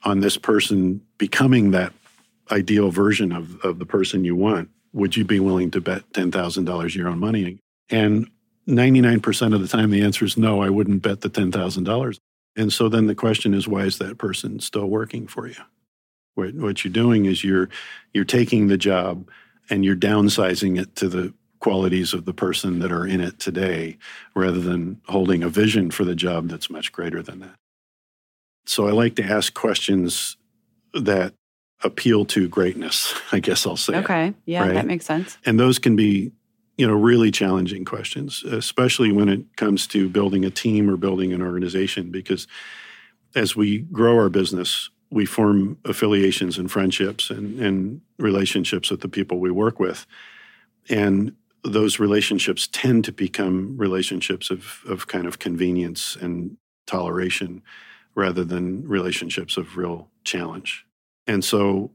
on 0.05 0.21
this 0.21 0.37
person 0.37 1.01
becoming 1.19 1.71
that 1.71 1.93
ideal 2.51 2.91
version 2.91 3.33
of, 3.33 3.61
of 3.65 3.79
the 3.79 3.87
person 3.87 4.25
you 4.25 4.37
want, 4.37 4.69
would 4.93 5.17
you 5.17 5.25
be 5.25 5.41
willing 5.41 5.71
to 5.71 5.81
bet 5.81 6.11
$10,000 6.13 6.85
of 6.85 6.95
your 6.95 7.09
own 7.09 7.19
money? 7.19 7.59
And 7.91 8.31
99% 8.69 9.55
of 9.55 9.61
the 9.61 9.69
time, 9.69 9.91
the 9.91 10.03
answer 10.03 10.25
is 10.25 10.37
no, 10.37 10.63
I 10.63 10.71
wouldn't 10.71 11.03
bet 11.03 11.23
the 11.23 11.31
$10,000. 11.31 12.19
And 12.57 12.73
so 12.73 12.89
then 12.89 13.07
the 13.07 13.15
question 13.15 13.55
is, 13.55 13.67
why 13.67 13.83
is 13.83 13.99
that 13.99 14.19
person 14.19 14.61
still 14.61 14.87
working 14.87 15.27
for 15.27 15.47
you? 15.47 15.57
What, 16.35 16.55
what 16.55 16.85
you're 16.85 16.93
doing 16.93 17.25
is 17.25 17.43
you're, 17.43 17.69
you're 18.13 18.25
taking 18.25 18.67
the 18.67 18.77
job 18.77 19.29
and 19.71 19.85
you're 19.85 19.97
downsizing 19.97 20.81
it 20.81 20.97
to 20.97 21.09
the 21.09 21.35
qualities 21.63 22.13
of 22.13 22.25
the 22.25 22.35
person 22.35 22.81
that 22.81 22.91
are 22.91 23.07
in 23.07 23.21
it 23.21 23.39
today 23.39 23.97
rather 24.35 24.59
than 24.59 25.01
holding 25.07 25.45
a 25.45 25.49
vision 25.49 25.93
for 25.93 26.05
the 26.05 26.15
job 26.15 26.49
that's 26.49 26.69
much 26.69 26.91
greater 26.91 27.23
than 27.23 27.39
that. 27.39 27.55
So 28.67 28.89
I 28.89 28.91
like 28.91 29.15
to 29.17 29.23
ask 29.23 29.55
questions 29.55 30.37
that 30.93 31.35
appeal 31.85 32.25
to 32.27 32.49
greatness, 32.49 33.15
I 33.33 33.39
guess 33.39 33.65
I'll 33.65 33.77
say. 33.77 33.95
Okay. 33.99 34.35
Yeah, 34.45 34.63
right? 34.63 34.75
that 34.75 34.87
makes 34.87 35.07
sense. 35.07 35.39
And 35.47 35.59
those 35.59 35.79
can 35.79 35.95
be, 35.95 36.33
you 36.77 36.87
know, 36.87 36.95
really 36.95 37.31
challenging 37.31 37.85
questions, 37.85 38.43
especially 38.43 39.13
when 39.13 39.29
it 39.29 39.57
comes 39.57 39.87
to 39.89 40.09
building 40.09 40.45
a 40.45 40.51
team 40.51 40.91
or 40.91 40.97
building 40.97 41.33
an 41.33 41.43
organization, 41.43 42.11
because 42.11 42.49
as 43.37 43.55
we 43.55 43.79
grow 43.79 44.17
our 44.17 44.29
business, 44.29 44.91
we 45.11 45.27
form 45.27 45.79
affiliations 45.85 46.59
and 46.59 46.73
friendships 46.73 47.31
and, 47.31 47.61
and 47.61 48.01
relationships 48.19 48.91
with 48.91 49.01
the 49.01 49.09
people 49.09 49.39
we 49.39 49.53
work 49.53 49.79
with. 49.79 50.07
And 50.89 51.37
those 51.65 51.99
relationships 51.99 52.69
tend 52.73 53.05
to 53.05 53.13
become 53.13 53.77
relationships 53.77 54.51
of, 54.51 54.81
of 54.89 55.07
kind 55.07 55.27
of 55.27 55.39
convenience 55.39 56.17
and 56.17 56.57
toleration 56.87 57.63
rather 58.15 58.45
than 58.45 58.87
relationships 58.87 59.57
of 59.57 59.77
real 59.77 60.09
challenge. 60.25 60.85
And 61.27 61.45
so 61.45 61.91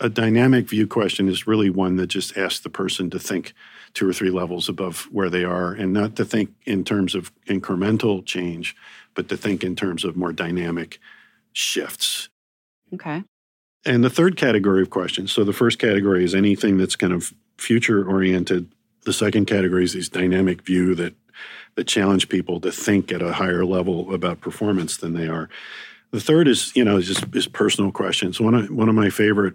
a 0.00 0.08
dynamic 0.08 0.68
view 0.68 0.86
question 0.86 1.28
is 1.28 1.46
really 1.46 1.70
one 1.70 1.96
that 1.96 2.08
just 2.08 2.36
asks 2.36 2.60
the 2.60 2.68
person 2.68 3.10
to 3.10 3.18
think 3.18 3.54
two 3.94 4.08
or 4.08 4.12
three 4.12 4.30
levels 4.30 4.68
above 4.68 5.08
where 5.12 5.30
they 5.30 5.44
are 5.44 5.72
and 5.72 5.92
not 5.92 6.16
to 6.16 6.24
think 6.24 6.50
in 6.66 6.84
terms 6.84 7.14
of 7.14 7.32
incremental 7.46 8.24
change, 8.24 8.74
but 9.14 9.28
to 9.28 9.36
think 9.36 9.62
in 9.62 9.76
terms 9.76 10.04
of 10.04 10.16
more 10.16 10.32
dynamic 10.32 10.98
shifts. 11.52 12.28
Okay. 12.92 13.22
And 13.86 14.02
the 14.02 14.10
third 14.10 14.36
category 14.36 14.82
of 14.82 14.90
questions 14.90 15.32
so 15.32 15.44
the 15.44 15.52
first 15.52 15.78
category 15.78 16.24
is 16.24 16.34
anything 16.34 16.76
that's 16.76 16.96
kind 16.96 17.12
of 17.12 17.32
future 17.56 18.04
oriented. 18.04 18.72
The 19.04 19.12
second 19.12 19.46
category 19.46 19.84
is 19.84 19.92
this 19.92 20.08
dynamic 20.08 20.62
view 20.62 20.94
that 20.94 21.14
that 21.74 21.86
challenge 21.86 22.28
people 22.28 22.60
to 22.60 22.70
think 22.70 23.10
at 23.10 23.20
a 23.20 23.32
higher 23.32 23.64
level 23.64 24.14
about 24.14 24.40
performance 24.40 24.96
than 24.96 25.12
they 25.14 25.26
are. 25.26 25.48
The 26.12 26.20
third 26.20 26.46
is, 26.46 26.74
you 26.76 26.84
know, 26.84 27.00
just 27.00 27.24
is 27.34 27.48
personal 27.48 27.90
questions. 27.90 28.40
One 28.40 28.54
of 28.54 28.70
one 28.70 28.88
of 28.88 28.94
my 28.94 29.10
favorite 29.10 29.54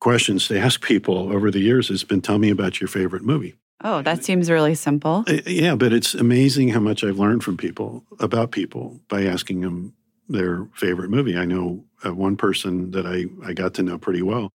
questions 0.00 0.48
to 0.48 0.58
ask 0.58 0.82
people 0.82 1.32
over 1.32 1.50
the 1.50 1.60
years 1.60 1.88
has 1.88 2.04
been, 2.04 2.20
"Tell 2.20 2.38
me 2.38 2.50
about 2.50 2.80
your 2.80 2.88
favorite 2.88 3.22
movie." 3.22 3.54
Oh, 3.84 4.02
that 4.02 4.24
seems 4.24 4.50
really 4.50 4.74
simple. 4.74 5.24
Uh, 5.26 5.38
yeah, 5.46 5.74
but 5.74 5.92
it's 5.92 6.14
amazing 6.14 6.68
how 6.68 6.80
much 6.80 7.02
I've 7.02 7.18
learned 7.18 7.42
from 7.42 7.56
people 7.56 8.04
about 8.20 8.52
people 8.52 9.00
by 9.08 9.24
asking 9.24 9.60
them 9.60 9.94
their 10.28 10.68
favorite 10.74 11.10
movie. 11.10 11.36
I 11.36 11.44
know 11.44 11.84
uh, 12.04 12.14
one 12.14 12.36
person 12.36 12.92
that 12.92 13.06
I, 13.06 13.26
I 13.44 13.52
got 13.52 13.74
to 13.74 13.82
know 13.82 13.98
pretty 13.98 14.22
well. 14.22 14.50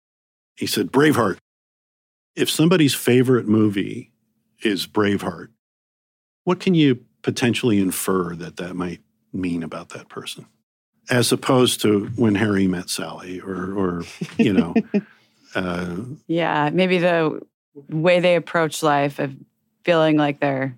He 0.57 0.67
said, 0.67 0.93
Braveheart. 0.93 1.39
If 2.37 2.51
somebody's 2.51 2.95
favorite 2.95 3.47
movie 3.49 4.13
is 4.65 4.87
Braveheart, 4.87 5.49
what 6.45 6.61
can 6.61 6.75
you 6.75 7.05
potentially 7.23 7.79
infer 7.79 8.35
that 8.37 8.57
that 8.57 8.75
might 8.75 9.01
mean 9.33 9.63
about 9.63 9.91
that 9.91 10.09
person? 10.09 10.47
as 11.11 11.33
opposed 11.33 11.81
to 11.83 12.07
when 12.17 12.35
Harry 12.35 12.67
met 12.67 12.89
Sally, 12.89 13.41
or, 13.41 13.75
or 13.75 14.03
you 14.39 14.53
know. 14.53 14.75
uh, 15.55 15.97
yeah, 16.27 16.71
maybe 16.73 16.99
the 16.99 17.41
way 17.89 18.21
they 18.21 18.37
approach 18.37 18.83
life 18.83 19.19
of 19.19 19.35
feeling 19.85 20.17
like 20.17 20.41
they're 20.41 20.77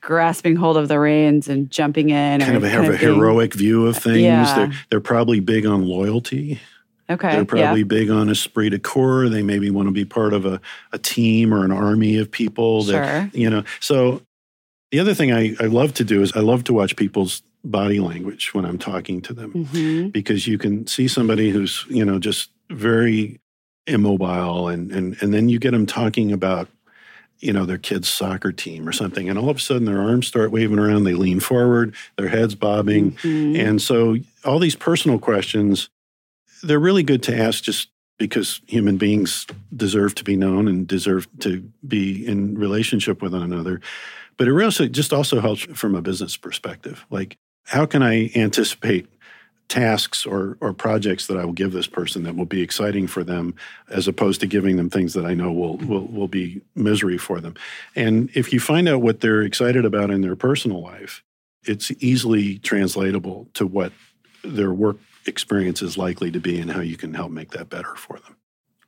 grasping 0.00 0.56
hold 0.56 0.76
of 0.76 0.88
the 0.88 0.98
reins 0.98 1.48
and 1.48 1.70
jumping 1.70 2.10
in. 2.10 2.40
Kind 2.40 2.56
of 2.56 2.62
have 2.64 2.84
a 2.86 2.98
being, 2.98 3.00
heroic 3.00 3.54
view 3.54 3.86
of 3.86 3.96
things. 3.96 4.22
Yeah. 4.22 4.54
They're, 4.54 4.72
they're 4.90 5.00
probably 5.00 5.40
big 5.40 5.64
on 5.64 5.86
loyalty. 5.86 6.60
Okay. 7.12 7.32
They're 7.32 7.44
probably 7.44 7.80
yeah. 7.80 7.86
big 7.86 8.10
on 8.10 8.28
esprit 8.28 8.70
de 8.70 8.78
corps. 8.78 9.28
They 9.28 9.42
maybe 9.42 9.70
want 9.70 9.88
to 9.88 9.92
be 9.92 10.04
part 10.04 10.32
of 10.32 10.46
a, 10.46 10.60
a 10.92 10.98
team 10.98 11.52
or 11.52 11.64
an 11.64 11.72
army 11.72 12.18
of 12.18 12.30
people. 12.30 12.82
That, 12.84 13.30
sure. 13.32 13.40
You 13.40 13.50
know, 13.50 13.64
so 13.80 14.22
the 14.90 15.00
other 15.00 15.14
thing 15.14 15.32
I, 15.32 15.54
I 15.60 15.66
love 15.66 15.94
to 15.94 16.04
do 16.04 16.22
is 16.22 16.32
I 16.34 16.40
love 16.40 16.64
to 16.64 16.72
watch 16.72 16.96
people's 16.96 17.42
body 17.64 18.00
language 18.00 18.52
when 18.54 18.64
I'm 18.64 18.78
talking 18.78 19.20
to 19.22 19.32
them 19.32 19.52
mm-hmm. 19.52 20.08
because 20.08 20.46
you 20.46 20.58
can 20.58 20.86
see 20.86 21.06
somebody 21.06 21.50
who's, 21.50 21.84
you 21.88 22.04
know, 22.04 22.18
just 22.18 22.50
very 22.70 23.40
immobile 23.86 24.68
and 24.68 24.92
and 24.92 25.20
and 25.20 25.34
then 25.34 25.48
you 25.48 25.58
get 25.58 25.72
them 25.72 25.86
talking 25.86 26.30
about 26.30 26.68
you 27.40 27.52
know 27.52 27.64
their 27.64 27.78
kid's 27.78 28.08
soccer 28.08 28.52
team 28.52 28.88
or 28.88 28.92
something 28.92 29.28
and 29.28 29.38
all 29.38 29.50
of 29.50 29.56
a 29.56 29.60
sudden 29.60 29.86
their 29.86 30.00
arms 30.00 30.28
start 30.28 30.52
waving 30.52 30.78
around 30.78 31.02
they 31.02 31.14
lean 31.14 31.40
forward 31.40 31.92
their 32.16 32.28
heads 32.28 32.54
bobbing 32.54 33.12
mm-hmm. 33.12 33.56
and 33.56 33.82
so 33.82 34.16
all 34.44 34.60
these 34.60 34.76
personal 34.76 35.18
questions 35.18 35.90
they're 36.62 36.78
really 36.78 37.02
good 37.02 37.22
to 37.24 37.36
ask 37.36 37.62
just 37.64 37.88
because 38.18 38.60
human 38.66 38.96
beings 38.96 39.46
deserve 39.74 40.14
to 40.14 40.24
be 40.24 40.36
known 40.36 40.68
and 40.68 40.86
deserve 40.86 41.26
to 41.40 41.60
be 41.86 42.26
in 42.26 42.56
relationship 42.56 43.22
with 43.22 43.32
one 43.32 43.42
another 43.42 43.80
but 44.36 44.48
it 44.48 44.52
really 44.52 44.88
just 44.88 45.12
also 45.12 45.40
helps 45.40 45.62
from 45.62 45.94
a 45.94 46.02
business 46.02 46.36
perspective 46.36 47.04
like 47.10 47.36
how 47.64 47.86
can 47.86 48.02
I 48.02 48.30
anticipate 48.34 49.06
tasks 49.68 50.26
or, 50.26 50.58
or 50.60 50.74
projects 50.74 51.26
that 51.28 51.38
I 51.38 51.46
will 51.46 51.54
give 51.54 51.72
this 51.72 51.86
person 51.86 52.24
that 52.24 52.36
will 52.36 52.44
be 52.44 52.60
exciting 52.60 53.06
for 53.06 53.24
them 53.24 53.54
as 53.88 54.06
opposed 54.06 54.40
to 54.42 54.46
giving 54.46 54.76
them 54.76 54.90
things 54.90 55.14
that 55.14 55.24
I 55.24 55.32
know 55.32 55.50
will, 55.50 55.78
will, 55.78 56.06
will 56.08 56.28
be 56.28 56.60
misery 56.74 57.16
for 57.16 57.40
them. 57.40 57.54
And 57.96 58.30
if 58.34 58.52
you 58.52 58.60
find 58.60 58.86
out 58.86 59.00
what 59.00 59.20
they're 59.20 59.42
excited 59.42 59.86
about 59.86 60.10
in 60.10 60.20
their 60.20 60.36
personal 60.36 60.82
life, 60.82 61.22
it's 61.64 61.90
easily 62.00 62.58
translatable 62.58 63.48
to 63.54 63.66
what 63.66 63.92
their 64.44 64.74
work 64.74 64.98
experience 65.26 65.82
is 65.82 65.98
likely 65.98 66.30
to 66.30 66.40
be 66.40 66.60
and 66.60 66.70
how 66.70 66.80
you 66.80 66.96
can 66.96 67.14
help 67.14 67.30
make 67.30 67.52
that 67.52 67.68
better 67.68 67.94
for 67.94 68.18
them. 68.18 68.36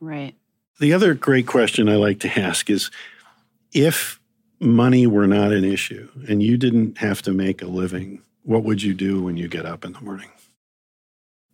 Right. 0.00 0.34
The 0.80 0.92
other 0.92 1.14
great 1.14 1.46
question 1.46 1.88
I 1.88 1.96
like 1.96 2.20
to 2.20 2.38
ask 2.38 2.68
is 2.68 2.90
if 3.72 4.20
money 4.60 5.06
were 5.06 5.26
not 5.26 5.52
an 5.52 5.64
issue 5.64 6.08
and 6.28 6.42
you 6.42 6.56
didn't 6.56 6.98
have 6.98 7.22
to 7.22 7.32
make 7.32 7.62
a 7.62 7.66
living 7.66 8.22
what 8.44 8.62
would 8.62 8.82
you 8.82 8.94
do 8.94 9.22
when 9.22 9.36
you 9.36 9.48
get 9.48 9.66
up 9.66 9.84
in 9.84 9.92
the 9.92 10.00
morning? 10.00 10.30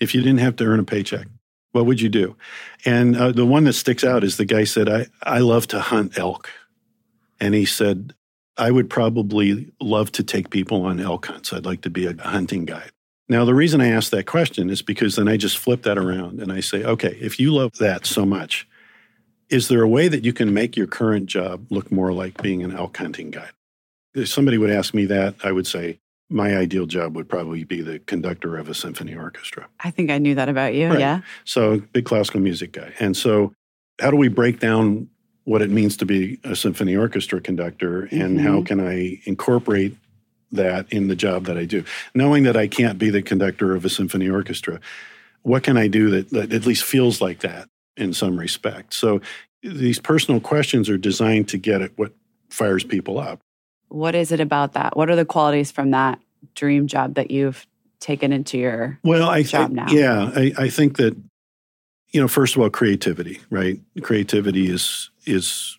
If 0.00 0.14
you 0.14 0.22
didn't 0.22 0.40
have 0.40 0.56
to 0.56 0.64
earn 0.64 0.80
a 0.80 0.84
paycheck, 0.84 1.28
what 1.72 1.86
would 1.86 2.00
you 2.00 2.08
do? 2.08 2.36
And 2.84 3.16
uh, 3.16 3.32
the 3.32 3.46
one 3.46 3.64
that 3.64 3.74
sticks 3.74 4.02
out 4.02 4.24
is 4.24 4.36
the 4.36 4.44
guy 4.44 4.64
said, 4.64 4.88
I, 4.88 5.06
I 5.22 5.38
love 5.38 5.68
to 5.68 5.80
hunt 5.80 6.18
elk. 6.18 6.50
And 7.38 7.54
he 7.54 7.64
said, 7.64 8.14
I 8.56 8.70
would 8.70 8.90
probably 8.90 9.72
love 9.80 10.10
to 10.12 10.24
take 10.24 10.50
people 10.50 10.84
on 10.84 11.00
elk 11.00 11.26
hunts. 11.26 11.52
I'd 11.52 11.64
like 11.64 11.82
to 11.82 11.90
be 11.90 12.06
a 12.06 12.14
hunting 12.20 12.64
guide. 12.64 12.90
Now, 13.30 13.44
the 13.44 13.54
reason 13.54 13.80
I 13.80 13.86
ask 13.86 14.10
that 14.10 14.26
question 14.26 14.70
is 14.70 14.82
because 14.82 15.14
then 15.14 15.28
I 15.28 15.36
just 15.36 15.56
flip 15.56 15.84
that 15.84 15.96
around 15.96 16.40
and 16.40 16.50
I 16.50 16.58
say, 16.58 16.82
okay, 16.82 17.16
if 17.20 17.38
you 17.38 17.54
love 17.54 17.70
that 17.78 18.04
so 18.04 18.26
much, 18.26 18.66
is 19.48 19.68
there 19.68 19.82
a 19.82 19.88
way 19.88 20.08
that 20.08 20.24
you 20.24 20.32
can 20.32 20.52
make 20.52 20.76
your 20.76 20.88
current 20.88 21.26
job 21.26 21.64
look 21.70 21.92
more 21.92 22.12
like 22.12 22.42
being 22.42 22.64
an 22.64 22.76
elk 22.76 22.96
hunting 22.96 23.30
guide? 23.30 23.52
If 24.14 24.28
somebody 24.28 24.58
would 24.58 24.70
ask 24.70 24.94
me 24.94 25.04
that, 25.06 25.36
I 25.44 25.52
would 25.52 25.68
say, 25.68 26.00
my 26.28 26.56
ideal 26.56 26.86
job 26.86 27.14
would 27.14 27.28
probably 27.28 27.62
be 27.62 27.82
the 27.82 28.00
conductor 28.00 28.56
of 28.56 28.68
a 28.68 28.74
symphony 28.74 29.14
orchestra. 29.14 29.68
I 29.78 29.92
think 29.92 30.10
I 30.10 30.18
knew 30.18 30.34
that 30.34 30.48
about 30.48 30.74
you. 30.74 30.88
Right. 30.88 30.98
Yeah. 30.98 31.20
So, 31.44 31.80
big 31.92 32.06
classical 32.06 32.40
music 32.40 32.72
guy. 32.72 32.92
And 32.98 33.16
so, 33.16 33.52
how 34.00 34.10
do 34.10 34.16
we 34.16 34.26
break 34.26 34.58
down 34.58 35.08
what 35.44 35.62
it 35.62 35.70
means 35.70 35.96
to 35.98 36.06
be 36.06 36.40
a 36.42 36.56
symphony 36.56 36.96
orchestra 36.96 37.40
conductor 37.40 38.02
and 38.10 38.38
mm-hmm. 38.38 38.46
how 38.46 38.62
can 38.62 38.80
I 38.80 39.20
incorporate 39.24 39.96
that 40.52 40.92
in 40.92 41.08
the 41.08 41.16
job 41.16 41.44
that 41.44 41.56
I 41.56 41.64
do? 41.64 41.84
Knowing 42.14 42.44
that 42.44 42.56
I 42.56 42.66
can't 42.66 42.98
be 42.98 43.10
the 43.10 43.22
conductor 43.22 43.74
of 43.74 43.84
a 43.84 43.88
symphony 43.88 44.28
orchestra, 44.28 44.80
what 45.42 45.62
can 45.62 45.76
I 45.76 45.88
do 45.88 46.10
that, 46.10 46.30
that 46.30 46.52
at 46.52 46.66
least 46.66 46.84
feels 46.84 47.20
like 47.20 47.40
that 47.40 47.68
in 47.96 48.12
some 48.12 48.38
respect? 48.38 48.94
So 48.94 49.20
these 49.62 49.98
personal 49.98 50.40
questions 50.40 50.88
are 50.88 50.98
designed 50.98 51.48
to 51.48 51.58
get 51.58 51.82
at 51.82 51.96
what 51.96 52.12
fires 52.48 52.84
people 52.84 53.18
up. 53.18 53.40
What 53.88 54.14
is 54.14 54.32
it 54.32 54.40
about 54.40 54.74
that? 54.74 54.96
What 54.96 55.10
are 55.10 55.16
the 55.16 55.24
qualities 55.24 55.70
from 55.70 55.90
that 55.90 56.20
dream 56.54 56.86
job 56.86 57.14
that 57.14 57.30
you've 57.30 57.66
taken 57.98 58.32
into 58.32 58.58
your 58.58 58.98
well, 59.02 59.28
I 59.28 59.42
job 59.42 59.72
now? 59.72 59.88
Yeah, 59.90 60.30
I, 60.34 60.52
I 60.56 60.68
think 60.68 60.96
that 60.96 61.16
you 62.12 62.20
know, 62.20 62.28
first 62.28 62.56
of 62.56 62.62
all, 62.62 62.70
creativity, 62.70 63.40
right? 63.50 63.80
Creativity 64.02 64.68
is 64.70 65.10
is 65.26 65.78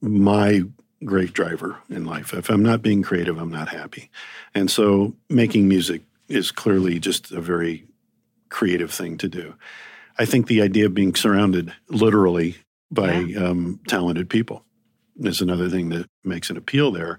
my 0.00 0.62
great 1.04 1.32
driver 1.32 1.76
in 1.88 2.04
life. 2.04 2.32
If 2.32 2.48
I'm 2.48 2.62
not 2.62 2.82
being 2.82 3.02
creative, 3.02 3.38
I'm 3.38 3.50
not 3.50 3.68
happy. 3.68 4.10
And 4.54 4.70
so 4.70 5.14
making 5.28 5.68
music 5.68 6.02
is 6.28 6.50
clearly 6.50 6.98
just 6.98 7.30
a 7.32 7.40
very 7.40 7.86
creative 8.48 8.90
thing 8.90 9.18
to 9.18 9.28
do. 9.28 9.54
I 10.18 10.24
think 10.24 10.46
the 10.46 10.62
idea 10.62 10.86
of 10.86 10.94
being 10.94 11.14
surrounded 11.14 11.72
literally 11.88 12.56
by 12.90 13.18
yeah. 13.20 13.48
um, 13.48 13.80
talented 13.88 14.30
people 14.30 14.64
is 15.16 15.40
another 15.40 15.68
thing 15.68 15.88
that 15.90 16.06
makes 16.22 16.50
an 16.50 16.56
appeal 16.56 16.92
there. 16.92 17.18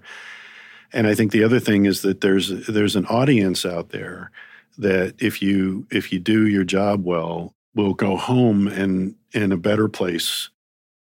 And 0.92 1.06
I 1.06 1.14
think 1.14 1.32
the 1.32 1.44
other 1.44 1.60
thing 1.60 1.84
is 1.84 2.02
that 2.02 2.20
there's 2.20 2.66
there's 2.66 2.96
an 2.96 3.06
audience 3.06 3.66
out 3.66 3.90
there 3.90 4.30
that 4.78 5.14
if 5.18 5.42
you 5.42 5.86
if 5.90 6.12
you 6.12 6.18
do 6.18 6.46
your 6.46 6.64
job 6.64 7.04
well, 7.04 7.54
will 7.74 7.94
go 7.94 8.16
home 8.16 8.66
and 8.68 9.14
in 9.32 9.52
a 9.52 9.56
better 9.56 9.88
place 9.88 10.48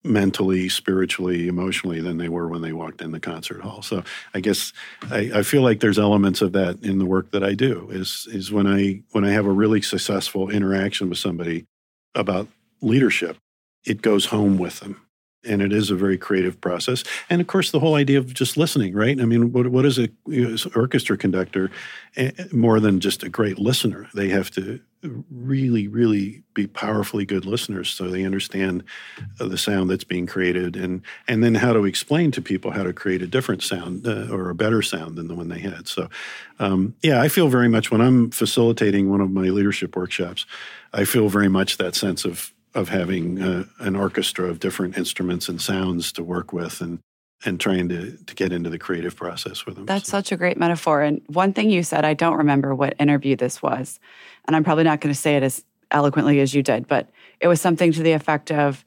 mentally, 0.06 0.70
spiritually, 0.70 1.48
emotionally 1.48 2.00
than 2.00 2.18
they 2.18 2.30
were 2.30 2.48
when 2.48 2.62
they 2.62 2.72
walked 2.72 3.02
in 3.02 3.12
the 3.12 3.20
concert 3.20 3.62
hall. 3.62 3.82
So 3.82 4.04
I 4.34 4.40
guess 4.40 4.72
I, 5.10 5.32
I, 5.36 5.44
feel 5.44 5.64
like 5.64 5.80
there's 5.80 6.00
elements 6.00 6.42
of 6.42 6.52
that 6.54 6.84
in 6.84 7.00
the 7.00 7.06
work 7.06 7.32
that 7.32 7.44
I 7.44 7.54
do. 7.54 7.90
Is 7.92 8.28
is 8.32 8.52
when 8.52 8.68
I 8.68 9.02
when 9.12 9.26
I 9.26 9.32
have 9.32 9.46
a 9.46 9.52
really 9.52 9.82
successful 9.82 10.50
interaction 10.50 11.10
with 11.10 11.18
somebody 11.18 11.66
about 12.14 12.48
leadership, 12.82 13.38
it 13.86 14.02
goes 14.02 14.28
home 14.28 14.58
with 14.58 14.80
them 14.80 15.05
and 15.46 15.62
it 15.62 15.72
is 15.72 15.90
a 15.90 15.96
very 15.96 16.18
creative 16.18 16.60
process. 16.62 17.04
And 17.30 17.42
of 17.42 17.48
course, 17.48 17.72
the 17.72 17.80
whole 17.80 17.96
idea 17.96 18.18
of 18.18 18.34
just 18.34 18.58
listening, 18.58 18.94
right? 18.94 19.20
I 19.20 19.26
mean, 19.26 19.52
what, 19.52 19.68
what 19.68 19.86
is 19.86 20.00
a 20.00 20.10
orchestra 20.76 21.18
conductor 21.18 21.72
eh, 22.16 22.32
more 22.52 22.80
than 22.80 23.00
just 23.00 23.24
a 23.24 23.30
great 23.30 23.60
listener? 23.60 24.08
They 24.14 24.30
have 24.30 24.52
to 24.52 24.80
really, 25.30 25.88
really 25.88 26.44
be 26.54 26.68
powerfully 26.68 27.26
good 27.26 27.46
listeners 27.46 27.90
so 27.90 28.10
they 28.10 28.24
understand 28.24 28.84
the 29.38 29.58
sound 29.58 29.90
that's 29.90 30.04
being 30.04 30.26
created, 30.26 30.76
and 30.76 31.02
and 31.28 31.44
then 31.44 31.56
how 31.56 31.74
to 31.74 31.86
explain 31.86 32.32
to 32.32 32.42
people 32.42 32.72
how 32.72 32.84
to 32.84 32.94
create 32.94 33.22
a 33.22 33.28
different 33.28 33.62
sound 33.62 34.08
uh, 34.08 34.28
or 34.32 34.50
a 34.50 34.56
better 34.56 34.82
sound 34.82 35.16
than 35.16 35.28
the 35.28 35.36
one 35.36 35.50
they 35.50 35.60
had. 35.60 35.88
So, 35.88 36.10
um, 36.60 36.96
yeah, 37.04 37.22
I 37.22 37.28
feel 37.28 37.50
very 37.50 37.70
much 37.70 37.92
when 37.92 38.02
I'm 38.02 38.32
facilitating 38.32 39.10
one 39.10 39.22
of 39.22 39.32
my 39.32 39.50
leadership 39.50 39.96
workshops, 39.96 40.46
I 40.94 41.06
feel 41.06 41.30
very 41.30 41.50
much 41.50 41.78
that 41.78 41.96
sense 41.96 42.26
of 42.26 42.52
of 42.76 42.90
having 42.90 43.42
uh, 43.42 43.64
an 43.80 43.96
orchestra 43.96 44.46
of 44.48 44.60
different 44.60 44.98
instruments 44.98 45.50
and 45.50 45.62
sounds 45.62 46.12
to 46.12 46.24
work 46.24 46.54
with 46.54 46.82
and 46.82 47.00
and 47.44 47.60
trying 47.60 47.90
to 47.90 48.18
to 48.26 48.36
get 48.36 48.52
into 48.52 48.70
the 48.70 48.80
creative 48.80 49.16
process 49.16 49.66
with 49.66 49.76
them. 49.76 49.86
That's 49.86 50.08
so. 50.08 50.18
such 50.18 50.32
a 50.32 50.38
great 50.38 50.58
metaphor. 50.58 51.02
And 51.02 51.22
one 51.28 51.54
thing 51.54 51.70
you 51.70 51.84
said, 51.84 52.06
I 52.06 52.14
don't 52.14 52.38
remember 52.38 52.76
what 52.76 52.96
interview 53.00 53.36
this 53.36 53.62
was, 53.62 54.00
and 54.46 54.56
I'm 54.56 54.64
probably 54.64 54.84
not 54.84 55.02
going 55.02 55.14
to 55.14 55.20
say 55.20 55.36
it 55.38 55.44
as 55.44 55.64
eloquently 55.92 56.40
as 56.40 56.54
you 56.54 56.62
did, 56.62 56.88
but 56.88 57.10
it 57.40 57.48
was 57.48 57.62
something 57.62 57.92
to 57.94 58.04
the 58.04 58.12
effect 58.12 58.52
of 58.52 58.86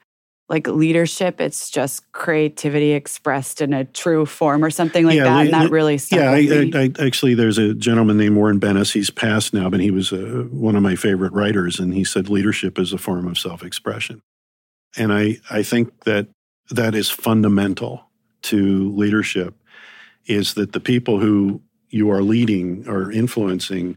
like 0.48 0.66
leadership 0.66 1.40
it's 1.40 1.70
just 1.70 2.10
creativity 2.12 2.92
expressed 2.92 3.60
in 3.60 3.72
a 3.72 3.84
true 3.84 4.24
form 4.24 4.64
or 4.64 4.70
something 4.70 5.04
like 5.04 5.16
yeah, 5.16 5.24
that 5.24 5.40
and 5.42 5.52
that 5.52 5.70
really 5.70 5.98
yeah 6.10 6.30
I, 6.30 6.70
I, 6.74 6.84
I, 6.84 7.06
actually 7.06 7.34
there's 7.34 7.58
a 7.58 7.74
gentleman 7.74 8.16
named 8.16 8.36
warren 8.36 8.60
bennis 8.60 8.92
he's 8.92 9.10
passed 9.10 9.52
now 9.52 9.68
but 9.68 9.80
he 9.80 9.90
was 9.90 10.12
uh, 10.12 10.46
one 10.50 10.76
of 10.76 10.82
my 10.82 10.96
favorite 10.96 11.32
writers 11.32 11.78
and 11.78 11.94
he 11.94 12.04
said 12.04 12.28
leadership 12.28 12.78
is 12.78 12.92
a 12.92 12.98
form 12.98 13.26
of 13.26 13.38
self-expression. 13.38 14.22
And 14.96 15.12
i 15.12 15.38
i 15.50 15.62
think 15.62 16.04
that 16.04 16.28
that 16.70 16.94
is 16.94 17.10
fundamental 17.10 18.04
to 18.42 18.94
leadership 18.94 19.54
is 20.26 20.54
that 20.54 20.72
the 20.72 20.80
people 20.80 21.18
who 21.18 21.62
you 21.90 22.10
are 22.10 22.22
leading 22.22 22.86
or 22.86 23.10
influencing 23.10 23.96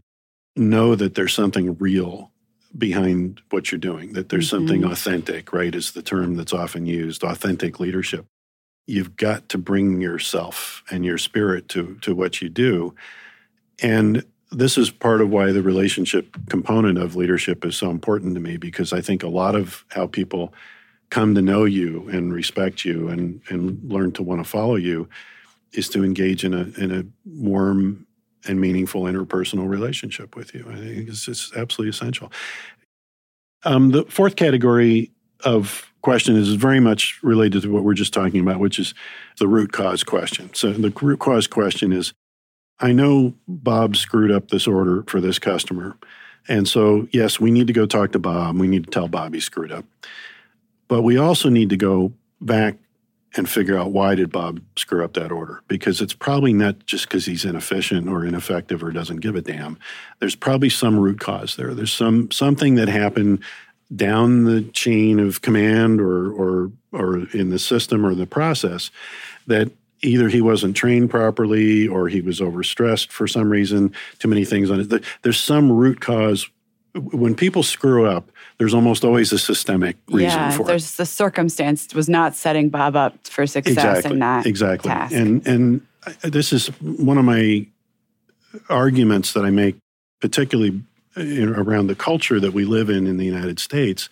know 0.56 0.94
that 0.94 1.14
there's 1.14 1.34
something 1.34 1.76
real 1.78 2.31
behind 2.76 3.42
what 3.50 3.70
you're 3.70 3.78
doing, 3.78 4.12
that 4.14 4.28
there's 4.28 4.48
mm-hmm. 4.48 4.66
something 4.66 4.84
authentic, 4.84 5.52
right? 5.52 5.74
Is 5.74 5.92
the 5.92 6.02
term 6.02 6.36
that's 6.36 6.52
often 6.52 6.86
used, 6.86 7.22
authentic 7.22 7.80
leadership. 7.80 8.26
You've 8.86 9.16
got 9.16 9.48
to 9.50 9.58
bring 9.58 10.00
yourself 10.00 10.82
and 10.90 11.04
your 11.04 11.18
spirit 11.18 11.68
to, 11.70 11.98
to 12.02 12.14
what 12.14 12.42
you 12.42 12.48
do. 12.48 12.94
And 13.80 14.24
this 14.50 14.76
is 14.76 14.90
part 14.90 15.20
of 15.20 15.30
why 15.30 15.52
the 15.52 15.62
relationship 15.62 16.36
component 16.48 16.98
of 16.98 17.16
leadership 17.16 17.64
is 17.64 17.76
so 17.76 17.90
important 17.90 18.34
to 18.34 18.40
me 18.40 18.56
because 18.56 18.92
I 18.92 19.00
think 19.00 19.22
a 19.22 19.28
lot 19.28 19.54
of 19.54 19.84
how 19.90 20.06
people 20.06 20.52
come 21.10 21.34
to 21.34 21.42
know 21.42 21.64
you 21.64 22.08
and 22.08 22.32
respect 22.32 22.84
you 22.84 23.08
and, 23.08 23.40
and 23.48 23.80
learn 23.90 24.12
to 24.12 24.22
want 24.22 24.42
to 24.42 24.48
follow 24.48 24.76
you 24.76 25.08
is 25.72 25.88
to 25.90 26.04
engage 26.04 26.44
in 26.44 26.54
a 26.54 26.62
in 26.82 26.90
a 26.90 27.04
warm 27.24 28.06
and 28.46 28.60
meaningful 28.60 29.02
interpersonal 29.02 29.68
relationship 29.68 30.36
with 30.36 30.54
you. 30.54 30.66
I 30.70 30.76
think 30.76 31.08
it's 31.08 31.24
just 31.24 31.54
absolutely 31.56 31.90
essential. 31.90 32.32
Um, 33.64 33.90
the 33.90 34.04
fourth 34.04 34.36
category 34.36 35.10
of 35.44 35.92
question 36.02 36.36
is 36.36 36.54
very 36.54 36.80
much 36.80 37.20
related 37.22 37.62
to 37.62 37.72
what 37.72 37.84
we're 37.84 37.94
just 37.94 38.12
talking 38.12 38.40
about, 38.40 38.58
which 38.58 38.78
is 38.78 38.92
the 39.38 39.46
root 39.46 39.72
cause 39.72 40.02
question. 40.02 40.50
So 40.54 40.72
the 40.72 40.90
root 40.90 41.20
cause 41.20 41.46
question 41.46 41.92
is 41.92 42.12
I 42.80 42.92
know 42.92 43.34
Bob 43.46 43.96
screwed 43.96 44.32
up 44.32 44.48
this 44.48 44.66
order 44.66 45.04
for 45.06 45.20
this 45.20 45.38
customer. 45.38 45.96
And 46.48 46.66
so, 46.66 47.06
yes, 47.12 47.38
we 47.38 47.52
need 47.52 47.68
to 47.68 47.72
go 47.72 47.86
talk 47.86 48.12
to 48.12 48.18
Bob. 48.18 48.58
We 48.58 48.66
need 48.66 48.84
to 48.84 48.90
tell 48.90 49.06
Bob 49.06 49.32
he 49.32 49.40
screwed 49.40 49.70
up. 49.70 49.84
But 50.88 51.02
we 51.02 51.16
also 51.16 51.48
need 51.48 51.70
to 51.70 51.76
go 51.76 52.12
back 52.40 52.76
and 53.34 53.48
figure 53.48 53.78
out 53.78 53.92
why 53.92 54.14
did 54.14 54.30
Bob 54.30 54.60
screw 54.76 55.04
up 55.04 55.14
that 55.14 55.32
order 55.32 55.62
because 55.68 56.00
it's 56.00 56.12
probably 56.12 56.52
not 56.52 56.84
just 56.86 57.08
because 57.08 57.24
he's 57.24 57.44
inefficient 57.44 58.08
or 58.08 58.26
ineffective 58.26 58.82
or 58.82 58.90
doesn't 58.90 59.20
give 59.20 59.36
a 59.36 59.40
damn. 59.40 59.78
There's 60.18 60.34
probably 60.34 60.68
some 60.68 60.98
root 60.98 61.20
cause 61.20 61.56
there. 61.56 61.74
There's 61.74 61.92
some 61.92 62.30
something 62.30 62.74
that 62.74 62.88
happened 62.88 63.42
down 63.94 64.44
the 64.44 64.62
chain 64.62 65.18
of 65.18 65.42
command 65.42 66.00
or 66.00 66.32
or 66.32 66.72
or 66.92 67.26
in 67.34 67.50
the 67.50 67.58
system 67.58 68.04
or 68.04 68.14
the 68.14 68.26
process 68.26 68.90
that 69.46 69.70
either 70.02 70.28
he 70.28 70.40
wasn't 70.40 70.76
trained 70.76 71.10
properly 71.10 71.86
or 71.86 72.08
he 72.08 72.20
was 72.20 72.40
overstressed 72.40 73.08
for 73.08 73.26
some 73.26 73.48
reason, 73.48 73.94
too 74.18 74.28
many 74.28 74.44
things 74.44 74.70
on 74.70 74.80
it. 74.80 75.04
There's 75.22 75.40
some 75.40 75.70
root 75.70 76.00
cause 76.00 76.48
when 76.94 77.34
people 77.34 77.62
screw 77.62 78.06
up, 78.06 78.30
there's 78.62 78.74
almost 78.74 79.02
always 79.02 79.32
a 79.32 79.40
systemic 79.40 79.96
reason 80.06 80.38
yeah, 80.38 80.50
for 80.52 80.64
there's 80.64 80.94
it. 80.94 80.98
the 80.98 81.04
circumstance 81.04 81.92
was 81.96 82.08
not 82.08 82.36
setting 82.36 82.68
Bob 82.68 82.94
up 82.94 83.26
for 83.26 83.44
success 83.44 83.72
exactly, 83.98 84.12
in 84.12 84.18
that 84.20 84.46
exactly. 84.46 84.88
Task. 84.88 85.12
And 85.12 85.44
and 85.48 85.80
this 86.22 86.52
is 86.52 86.68
one 86.80 87.18
of 87.18 87.24
my 87.24 87.66
arguments 88.68 89.32
that 89.32 89.44
I 89.44 89.50
make, 89.50 89.78
particularly 90.20 90.80
around 91.16 91.88
the 91.88 91.96
culture 91.96 92.38
that 92.38 92.52
we 92.52 92.64
live 92.64 92.88
in 92.88 93.08
in 93.08 93.16
the 93.16 93.24
United 93.24 93.58
States, 93.58 94.08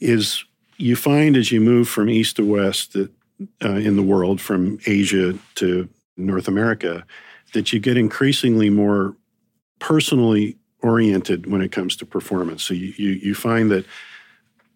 is 0.00 0.44
you 0.76 0.94
find 0.94 1.34
as 1.34 1.50
you 1.50 1.62
move 1.62 1.88
from 1.88 2.10
east 2.10 2.36
to 2.36 2.44
west 2.44 2.92
that, 2.92 3.10
uh, 3.64 3.70
in 3.70 3.96
the 3.96 4.02
world, 4.02 4.38
from 4.38 4.78
Asia 4.84 5.32
to 5.54 5.88
North 6.18 6.46
America, 6.46 7.06
that 7.54 7.72
you 7.72 7.80
get 7.80 7.96
increasingly 7.96 8.68
more 8.68 9.16
personally 9.78 10.58
oriented 10.82 11.50
when 11.50 11.60
it 11.60 11.72
comes 11.72 11.96
to 11.96 12.06
performance. 12.06 12.62
So 12.62 12.74
you, 12.74 12.92
you, 12.96 13.10
you 13.10 13.34
find 13.34 13.70
that 13.70 13.84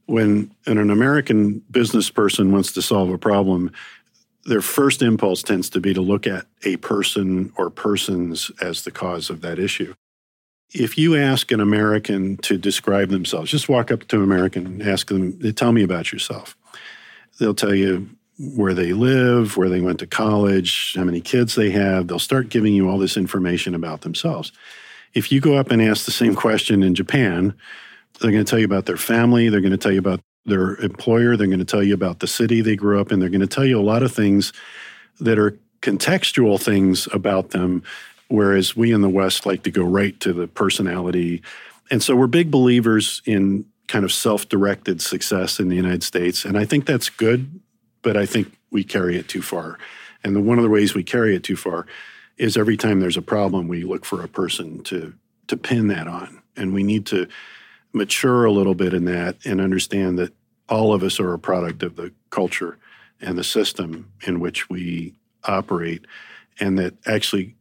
when 0.07 0.55
an 0.67 0.91
American 0.91 1.61
business 1.71 2.11
person 2.11 2.53
wants 2.53 2.73
to 2.73 2.83
solve 2.83 3.11
a 3.11 3.19
problem, 3.19 3.73
their 4.45 4.61
first 4.61 5.01
impulse 5.01 5.43
tends 5.43 5.71
to 5.71 5.81
be 5.81 5.95
to 5.95 6.03
look 6.03 6.27
at 6.27 6.47
a 6.65 6.77
person 6.77 7.53
or 7.57 7.71
persons 7.71 8.51
as 8.61 8.85
the 8.85 8.91
cause 8.91 9.31
of 9.31 9.41
that 9.41 9.59
issue. 9.59 9.95
If 10.75 10.99
you 10.99 11.17
ask 11.17 11.51
an 11.53 11.61
American 11.61 12.37
to 12.39 12.59
describe 12.59 13.09
themselves, 13.09 13.51
just 13.51 13.69
walk 13.69 13.91
up 13.91 14.07
to 14.09 14.17
an 14.17 14.23
American 14.25 14.67
and 14.67 14.83
ask 14.83 15.09
them, 15.09 15.39
tell 15.55 15.73
me 15.73 15.83
about 15.83 16.13
yourself. 16.13 16.57
They'll 17.39 17.55
tell 17.55 17.75
you 17.75 18.11
where 18.39 18.75
they 18.75 18.93
live, 18.93 19.57
where 19.57 19.69
they 19.69 19.81
went 19.81 20.01
to 20.01 20.07
college, 20.07 20.95
how 20.97 21.05
many 21.05 21.21
kids 21.21 21.55
they 21.55 21.71
have. 21.71 22.09
They'll 22.09 22.19
start 22.19 22.49
giving 22.49 22.75
you 22.75 22.89
all 22.89 22.99
this 22.99 23.17
information 23.17 23.75
about 23.75 24.01
themselves. 24.01 24.53
If 25.15 25.31
you 25.31 25.41
go 25.41 25.55
up 25.55 25.71
and 25.71 25.81
ask 25.81 26.05
the 26.05 26.11
same 26.11 26.35
question 26.35 26.83
in 26.83 26.95
Japan, 26.95 27.55
they're 28.21 28.33
going 28.33 28.45
to 28.45 28.49
tell 28.49 28.59
you 28.59 28.65
about 28.65 28.87
their 28.87 28.97
family, 28.97 29.49
they're 29.49 29.61
going 29.61 29.71
to 29.71 29.79
tell 29.79 29.93
you 29.93 29.99
about 29.99 30.21
their 30.45 30.77
employer, 30.77 31.37
they're 31.37 31.47
going 31.47 31.59
to 31.59 31.65
tell 31.65 31.83
you 31.83 31.95
about 31.95 32.21
the 32.21 32.27
city 32.27 32.61
they 32.61 32.77
grew 32.77 33.01
up 33.01 33.13
in, 33.13 33.21
they're 33.21 33.29
going 33.29 33.41
to 33.41 33.47
tell 33.47 33.65
you 33.65 33.79
a 33.79 33.83
lot 33.83 34.03
of 34.03 34.13
things 34.13 34.53
that 35.21 35.39
are 35.39 35.59
contextual 35.81 36.61
things 36.61 37.09
about 37.13 37.51
them, 37.51 37.83
whereas 38.29 38.77
we 38.77 38.93
in 38.93 39.01
the 39.01 39.09
West 39.09 39.47
like 39.47 39.63
to 39.63 39.71
go 39.71 39.85
right 39.85 40.19
to 40.21 40.33
the 40.33 40.49
personality. 40.49 41.43
And 41.91 42.03
so 42.03 42.17
we're 42.17 42.27
big 42.27 42.51
believers 42.51 43.23
in 43.27 43.65
kind 43.87 44.05
of 44.05 44.13
self 44.13 44.49
directed 44.49 45.01
success 45.03 45.61
in 45.61 45.69
the 45.69 45.77
United 45.77 46.03
States. 46.03 46.45
And 46.45 46.59
I 46.59 46.65
think 46.65 46.87
that's 46.87 47.11
good, 47.11 47.61
but 48.03 48.17
I 48.17 48.27
think 48.27 48.57
we 48.71 48.83
carry 48.83 49.17
it 49.17 49.29
too 49.29 49.43
far. 49.43 49.79
And 50.23 50.35
the, 50.35 50.41
one 50.41 50.59
of 50.59 50.65
the 50.65 50.71
ways 50.71 50.95
we 50.95 51.05
carry 51.05 51.37
it 51.37 51.45
too 51.45 51.57
far 51.57 51.87
is 52.37 52.57
every 52.57 52.77
time 52.77 53.01
there's 53.01 53.17
a 53.17 53.23
problem, 53.23 53.69
we 53.69 53.85
look 53.85 54.05
for 54.05 54.23
a 54.23 54.29
person 54.29 54.83
to 54.85 55.15
to 55.47 55.57
pin 55.57 55.89
that 55.89 56.09
on, 56.09 56.43
and 56.57 56.73
we 56.73 56.83
need 56.83 57.05
to 57.07 57.29
mature 57.93 58.45
a 58.45 58.53
little 58.53 58.75
bit 58.75 58.95
in 58.95 59.05
that 59.05 59.37
and 59.45 59.61
understand 59.61 60.19
that 60.19 60.33
all 60.69 60.95
of 60.95 61.03
us 61.03 61.21
are 61.21 61.35
a 61.35 61.39
product 61.39 61.83
of 61.83 61.97
the 61.97 62.11
culture 62.31 62.79
and 63.21 63.37
the 63.37 63.45
system 63.45 64.11
in 64.27 64.41
which 64.41 64.71
we 64.71 65.15
operate, 65.45 66.07
and 66.59 66.79
that 66.79 66.95
actually 67.07 67.55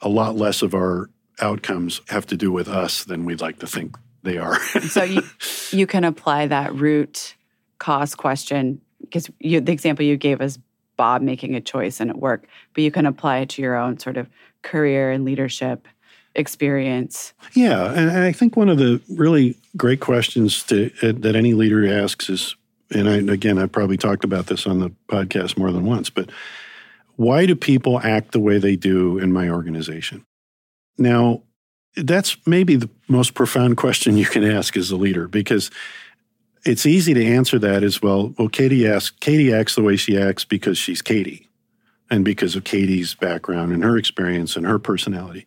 a 0.00 0.08
lot 0.08 0.36
less 0.36 0.60
of 0.60 0.74
our 0.74 1.08
outcomes 1.40 2.00
have 2.08 2.26
to 2.26 2.36
do 2.36 2.52
with 2.52 2.68
us 2.68 3.04
than 3.04 3.24
we'd 3.24 3.40
like 3.40 3.58
to 3.58 3.66
think 3.66 3.96
they 4.22 4.38
are. 4.38 4.60
so 4.88 5.02
you 5.02 5.22
you 5.70 5.86
can 5.86 6.04
apply 6.04 6.46
that 6.46 6.74
root 6.74 7.34
cause 7.78 8.14
question 8.14 8.80
because 9.00 9.30
the 9.40 9.72
example 9.72 10.04
you 10.04 10.16
gave 10.16 10.40
is 10.40 10.58
Bob 10.96 11.22
making 11.22 11.54
a 11.54 11.60
choice 11.60 12.00
and 12.00 12.10
at 12.10 12.18
work, 12.18 12.46
but 12.74 12.82
you 12.82 12.90
can 12.90 13.06
apply 13.06 13.38
it 13.38 13.48
to 13.50 13.62
your 13.62 13.76
own 13.76 13.98
sort 13.98 14.16
of 14.16 14.28
career 14.62 15.10
and 15.10 15.24
leadership 15.24 15.86
experience. 16.34 17.32
Yeah, 17.52 17.92
and 17.92 18.10
I 18.10 18.32
think 18.32 18.56
one 18.56 18.68
of 18.68 18.78
the 18.78 19.00
really 19.08 19.56
great 19.76 20.00
questions 20.00 20.62
to, 20.64 20.90
uh, 21.02 21.12
that 21.18 21.36
any 21.36 21.54
leader 21.54 21.86
asks 21.86 22.28
is, 22.28 22.56
and 22.90 23.08
I, 23.08 23.16
again, 23.32 23.58
I 23.58 23.66
probably 23.66 23.96
talked 23.96 24.24
about 24.24 24.46
this 24.46 24.66
on 24.66 24.80
the 24.80 24.90
podcast 25.08 25.56
more 25.56 25.70
than 25.72 25.84
once, 25.84 26.10
but 26.10 26.30
why 27.16 27.46
do 27.46 27.54
people 27.54 28.00
act 28.00 28.32
the 28.32 28.40
way 28.40 28.58
they 28.58 28.76
do 28.76 29.18
in 29.18 29.32
my 29.32 29.48
organization? 29.48 30.24
Now, 30.98 31.42
that's 31.96 32.36
maybe 32.46 32.76
the 32.76 32.90
most 33.08 33.34
profound 33.34 33.76
question 33.78 34.16
you 34.16 34.26
can 34.26 34.44
ask 34.44 34.76
as 34.76 34.90
a 34.90 34.96
leader 34.96 35.28
because 35.28 35.70
it's 36.64 36.86
easy 36.86 37.14
to 37.14 37.24
answer 37.24 37.58
that 37.58 37.82
as 37.82 38.00
well. 38.00 38.34
Well, 38.38 38.48
Katy 38.48 38.86
asks, 38.86 39.16
Katy 39.20 39.52
acts 39.52 39.74
the 39.74 39.82
way 39.82 39.96
she 39.96 40.18
acts 40.18 40.44
because 40.44 40.78
she's 40.78 41.02
Katy 41.02 41.48
and 42.10 42.24
because 42.24 42.56
of 42.56 42.64
Katy's 42.64 43.14
background 43.14 43.72
and 43.72 43.84
her 43.84 43.96
experience 43.96 44.56
and 44.56 44.66
her 44.66 44.78
personality. 44.78 45.46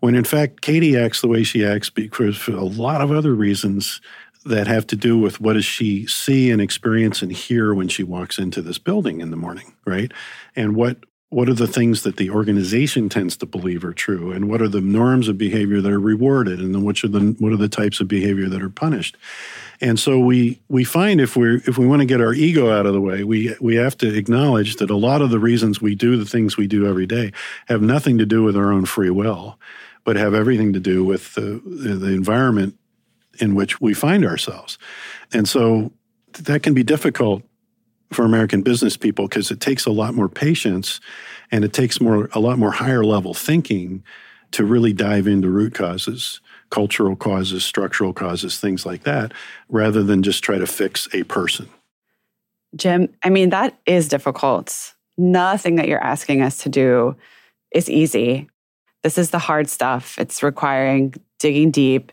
When 0.00 0.14
in 0.14 0.24
fact, 0.24 0.60
Katy 0.60 0.96
acts 0.96 1.20
the 1.20 1.28
way 1.28 1.42
she 1.42 1.64
acts 1.64 1.88
because 1.88 2.36
for 2.36 2.52
a 2.52 2.64
lot 2.64 3.00
of 3.00 3.12
other 3.12 3.34
reasons 3.34 4.00
that 4.44 4.66
have 4.66 4.86
to 4.88 4.96
do 4.96 5.18
with 5.18 5.40
what 5.40 5.52
does 5.52 5.64
she 5.64 6.06
see 6.06 6.50
and 6.50 6.60
experience 6.60 7.22
and 7.22 7.30
hear 7.30 7.72
when 7.74 7.88
she 7.88 8.02
walks 8.02 8.38
into 8.38 8.60
this 8.60 8.78
building 8.78 9.20
in 9.20 9.30
the 9.30 9.36
morning, 9.36 9.72
right? 9.86 10.12
And 10.56 10.74
what 10.74 10.98
what 11.32 11.48
are 11.48 11.54
the 11.54 11.66
things 11.66 12.02
that 12.02 12.18
the 12.18 12.28
organization 12.28 13.08
tends 13.08 13.38
to 13.38 13.46
believe 13.46 13.84
are 13.84 13.94
true 13.94 14.32
and 14.32 14.50
what 14.50 14.60
are 14.60 14.68
the 14.68 14.82
norms 14.82 15.28
of 15.28 15.38
behavior 15.38 15.80
that 15.80 15.90
are 15.90 15.98
rewarded 15.98 16.60
and 16.60 16.74
then 16.74 16.84
which 16.84 17.02
are 17.04 17.08
the 17.08 17.34
what 17.38 17.52
are 17.52 17.56
the 17.56 17.70
types 17.70 18.00
of 18.00 18.08
behavior 18.08 18.50
that 18.50 18.60
are 18.60 18.68
punished 18.68 19.16
and 19.82 20.00
so 20.00 20.18
we 20.18 20.60
we 20.68 20.84
find 20.84 21.20
if 21.20 21.36
we 21.36 21.56
if 21.66 21.76
we 21.76 21.86
want 21.86 22.00
to 22.00 22.06
get 22.06 22.20
our 22.20 22.32
ego 22.32 22.70
out 22.70 22.86
of 22.86 22.94
the 22.94 23.00
way 23.00 23.24
we 23.24 23.54
we 23.60 23.74
have 23.74 23.96
to 23.98 24.16
acknowledge 24.16 24.76
that 24.76 24.88
a 24.88 24.96
lot 24.96 25.20
of 25.20 25.28
the 25.28 25.38
reasons 25.38 25.82
we 25.82 25.94
do 25.94 26.16
the 26.16 26.24
things 26.24 26.56
we 26.56 26.66
do 26.66 26.86
every 26.86 27.06
day 27.06 27.32
have 27.66 27.82
nothing 27.82 28.16
to 28.16 28.24
do 28.24 28.42
with 28.42 28.56
our 28.56 28.72
own 28.72 28.86
free 28.86 29.10
will 29.10 29.58
but 30.04 30.16
have 30.16 30.34
everything 30.34 30.72
to 30.72 30.80
do 30.80 31.04
with 31.04 31.34
the 31.34 31.60
the 31.64 32.14
environment 32.14 32.76
in 33.38 33.54
which 33.54 33.80
we 33.80 33.94
find 33.94 34.24
ourselves. 34.24 34.78
And 35.32 35.48
so 35.48 35.92
that 36.32 36.62
can 36.62 36.74
be 36.74 36.82
difficult 36.82 37.42
for 38.12 38.24
American 38.24 38.62
business 38.62 38.96
people 38.96 39.26
because 39.26 39.50
it 39.50 39.60
takes 39.60 39.86
a 39.86 39.90
lot 39.90 40.14
more 40.14 40.28
patience 40.28 41.00
and 41.50 41.64
it 41.64 41.72
takes 41.72 42.00
more 42.00 42.28
a 42.32 42.40
lot 42.40 42.58
more 42.58 42.72
higher 42.72 43.04
level 43.04 43.32
thinking 43.32 44.02
to 44.50 44.64
really 44.64 44.92
dive 44.92 45.26
into 45.26 45.48
root 45.48 45.74
causes, 45.74 46.40
cultural 46.72 47.14
causes, 47.14 47.64
structural 47.64 48.14
causes, 48.14 48.58
things 48.58 48.84
like 48.86 49.04
that, 49.04 49.32
rather 49.68 50.02
than 50.02 50.22
just 50.22 50.42
try 50.42 50.58
to 50.58 50.66
fix 50.66 51.06
a 51.12 51.22
person. 51.24 51.68
Jim, 52.74 53.14
I 53.22 53.28
mean, 53.28 53.50
that 53.50 53.78
is 53.84 54.08
difficult. 54.08 54.94
Nothing 55.18 55.76
that 55.76 55.86
you're 55.86 56.02
asking 56.02 56.40
us 56.40 56.56
to 56.62 56.70
do 56.70 57.14
is 57.72 57.90
easy. 57.90 58.48
This 59.02 59.18
is 59.18 59.30
the 59.30 59.38
hard 59.38 59.68
stuff. 59.68 60.18
It's 60.18 60.42
requiring 60.42 61.14
digging 61.38 61.70
deep 61.70 62.10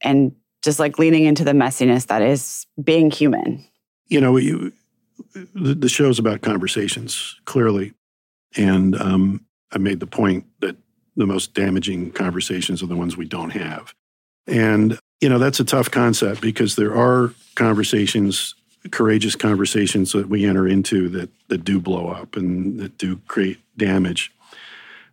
and 0.00 0.34
just 0.62 0.78
like 0.78 0.98
leaning 0.98 1.24
into 1.24 1.44
the 1.44 1.52
messiness 1.52 2.06
that 2.06 2.22
is 2.22 2.66
being 2.82 3.10
human. 3.10 3.62
You 4.08 4.22
know, 4.22 4.38
you, 4.38 4.72
the, 5.54 5.88
show's 5.88 6.18
about 6.18 6.40
conversations, 6.40 7.38
clearly. 7.44 7.92
And 8.56 8.98
um, 8.98 9.44
I 9.72 9.78
made 9.78 10.00
the 10.00 10.06
point 10.06 10.46
that 10.60 10.76
the 11.16 11.26
most 11.26 11.54
damaging 11.54 12.12
conversations 12.12 12.82
are 12.82 12.86
the 12.86 12.96
ones 12.96 13.16
we 13.16 13.26
don't 13.26 13.50
have. 13.50 13.94
And, 14.46 14.98
you 15.20 15.28
know, 15.28 15.38
that's 15.38 15.60
a 15.60 15.64
tough 15.64 15.90
concept 15.90 16.40
because 16.40 16.76
there 16.76 16.94
are 16.94 17.34
conversations, 17.54 18.54
courageous 18.90 19.36
conversations 19.36 20.12
that 20.12 20.28
we 20.28 20.44
enter 20.44 20.66
into 20.66 21.08
that, 21.10 21.30
that 21.48 21.64
do 21.64 21.80
blow 21.80 22.08
up 22.08 22.36
and 22.36 22.78
that 22.80 22.96
do 22.98 23.16
create 23.26 23.58
damage. 23.76 24.32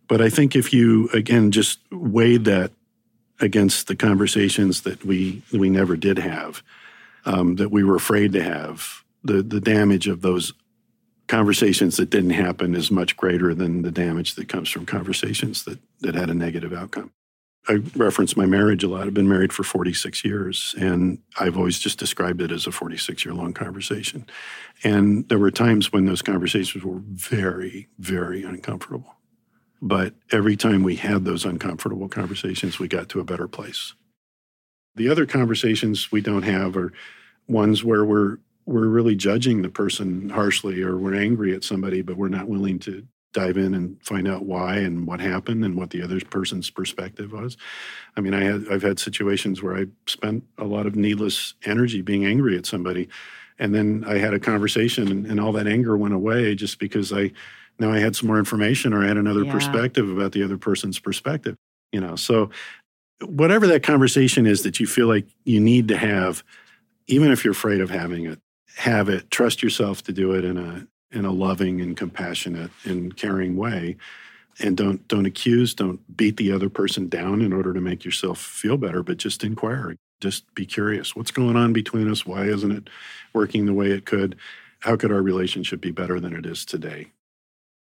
But 0.08 0.20
I 0.22 0.30
think 0.30 0.56
if 0.56 0.72
you, 0.72 1.08
again, 1.12 1.50
just 1.50 1.80
weighed 1.90 2.44
that 2.46 2.72
against 3.40 3.86
the 3.86 3.96
conversations 3.96 4.82
that 4.82 5.04
we, 5.04 5.42
we 5.52 5.68
never 5.68 5.96
did 5.96 6.18
have, 6.18 6.62
um, 7.24 7.56
that 7.56 7.70
we 7.70 7.84
were 7.84 7.96
afraid 7.96 8.32
to 8.32 8.42
have, 8.42 9.04
the 9.24 9.42
the 9.42 9.60
damage 9.60 10.06
of 10.06 10.22
those 10.22 10.52
conversations 11.28 11.96
that 11.98 12.10
didn't 12.10 12.30
happen 12.30 12.74
is 12.74 12.90
much 12.90 13.16
greater 13.16 13.54
than 13.54 13.82
the 13.82 13.92
damage 13.92 14.34
that 14.34 14.48
comes 14.48 14.68
from 14.70 14.86
conversations 14.86 15.64
that 15.64 15.78
that 16.00 16.14
had 16.14 16.30
a 16.30 16.34
negative 16.34 16.72
outcome. 16.72 17.12
I 17.68 17.82
reference 17.96 18.34
my 18.34 18.46
marriage 18.46 18.82
a 18.82 18.88
lot. 18.88 19.06
I've 19.06 19.14
been 19.14 19.28
married 19.28 19.52
for 19.52 19.62
46 19.62 20.24
years, 20.24 20.74
and 20.78 21.18
I've 21.38 21.58
always 21.58 21.78
just 21.78 21.98
described 21.98 22.40
it 22.40 22.50
as 22.50 22.66
a 22.66 22.72
46 22.72 23.26
year 23.26 23.34
long 23.34 23.52
conversation. 23.52 24.26
And 24.82 25.28
there 25.28 25.38
were 25.38 25.50
times 25.50 25.92
when 25.92 26.06
those 26.06 26.22
conversations 26.22 26.82
were 26.82 27.00
very, 27.02 27.88
very 27.98 28.42
uncomfortable. 28.42 29.14
But 29.82 30.14
every 30.32 30.56
time 30.56 30.82
we 30.82 30.96
had 30.96 31.24
those 31.24 31.44
uncomfortable 31.44 32.08
conversations, 32.08 32.78
we 32.78 32.88
got 32.88 33.10
to 33.10 33.20
a 33.20 33.24
better 33.24 33.46
place. 33.46 33.94
The 34.96 35.10
other 35.10 35.26
conversations 35.26 36.10
we 36.10 36.22
don't 36.22 36.42
have 36.42 36.76
are 36.76 36.92
ones 37.46 37.84
where 37.84 38.04
we're 38.04 38.38
we're 38.68 38.86
really 38.86 39.16
judging 39.16 39.62
the 39.62 39.70
person 39.70 40.28
harshly 40.28 40.82
or 40.82 40.98
we're 40.98 41.14
angry 41.14 41.54
at 41.54 41.64
somebody, 41.64 42.02
but 42.02 42.18
we're 42.18 42.28
not 42.28 42.48
willing 42.48 42.78
to 42.80 43.02
dive 43.32 43.56
in 43.56 43.74
and 43.74 44.02
find 44.02 44.28
out 44.28 44.44
why 44.44 44.76
and 44.76 45.06
what 45.06 45.20
happened 45.20 45.64
and 45.64 45.74
what 45.74 45.90
the 45.90 46.02
other 46.02 46.20
person's 46.20 46.68
perspective 46.68 47.32
was. 47.32 47.56
I 48.16 48.20
mean, 48.20 48.34
I 48.34 48.44
had, 48.44 48.66
I've 48.70 48.82
had 48.82 48.98
situations 48.98 49.62
where 49.62 49.76
I 49.76 49.86
spent 50.06 50.44
a 50.58 50.64
lot 50.64 50.86
of 50.86 50.96
needless 50.96 51.54
energy 51.64 52.02
being 52.02 52.26
angry 52.26 52.58
at 52.58 52.66
somebody. 52.66 53.08
And 53.58 53.74
then 53.74 54.04
I 54.06 54.18
had 54.18 54.34
a 54.34 54.38
conversation 54.38 55.08
and, 55.08 55.26
and 55.26 55.40
all 55.40 55.52
that 55.52 55.66
anger 55.66 55.96
went 55.96 56.14
away 56.14 56.54
just 56.54 56.78
because 56.78 57.12
I 57.12 57.32
now 57.78 57.92
I 57.92 58.00
had 58.00 58.16
some 58.16 58.26
more 58.26 58.38
information 58.38 58.92
or 58.92 59.02
I 59.02 59.08
had 59.08 59.16
another 59.16 59.44
yeah. 59.44 59.52
perspective 59.52 60.10
about 60.10 60.32
the 60.32 60.42
other 60.42 60.58
person's 60.58 60.98
perspective. 60.98 61.56
You 61.92 62.00
know, 62.00 62.16
so 62.16 62.50
whatever 63.22 63.66
that 63.68 63.82
conversation 63.82 64.46
is 64.46 64.62
that 64.62 64.78
you 64.78 64.86
feel 64.86 65.06
like 65.06 65.26
you 65.44 65.60
need 65.60 65.88
to 65.88 65.96
have, 65.96 66.44
even 67.06 67.32
if 67.32 67.44
you're 67.44 67.52
afraid 67.52 67.80
of 67.80 67.88
having 67.88 68.26
it, 68.26 68.40
have 68.78 69.08
it 69.08 69.28
trust 69.32 69.60
yourself 69.60 70.04
to 70.04 70.12
do 70.12 70.32
it 70.32 70.44
in 70.44 70.56
a 70.56 70.86
in 71.10 71.24
a 71.24 71.32
loving 71.32 71.80
and 71.80 71.96
compassionate 71.96 72.70
and 72.84 73.16
caring 73.16 73.56
way. 73.56 73.96
And 74.60 74.76
don't 74.76 75.06
don't 75.08 75.26
accuse 75.26 75.74
don't 75.74 76.00
beat 76.16 76.36
the 76.36 76.52
other 76.52 76.68
person 76.68 77.08
down 77.08 77.42
in 77.42 77.52
order 77.52 77.74
to 77.74 77.80
make 77.80 78.04
yourself 78.04 78.38
feel 78.38 78.76
better 78.76 79.02
but 79.02 79.16
just 79.16 79.42
inquire. 79.42 79.96
Just 80.20 80.52
be 80.54 80.64
curious. 80.64 81.16
What's 81.16 81.30
going 81.32 81.56
on 81.56 81.72
between 81.72 82.10
us? 82.10 82.24
Why 82.24 82.44
isn't 82.44 82.70
it 82.70 82.88
working 83.32 83.66
the 83.66 83.74
way 83.74 83.90
it 83.90 84.06
could? 84.06 84.36
How 84.80 84.96
could 84.96 85.10
our 85.10 85.22
relationship 85.22 85.80
be 85.80 85.90
better 85.90 86.20
than 86.20 86.32
it 86.32 86.46
is 86.46 86.64
today? 86.64 87.10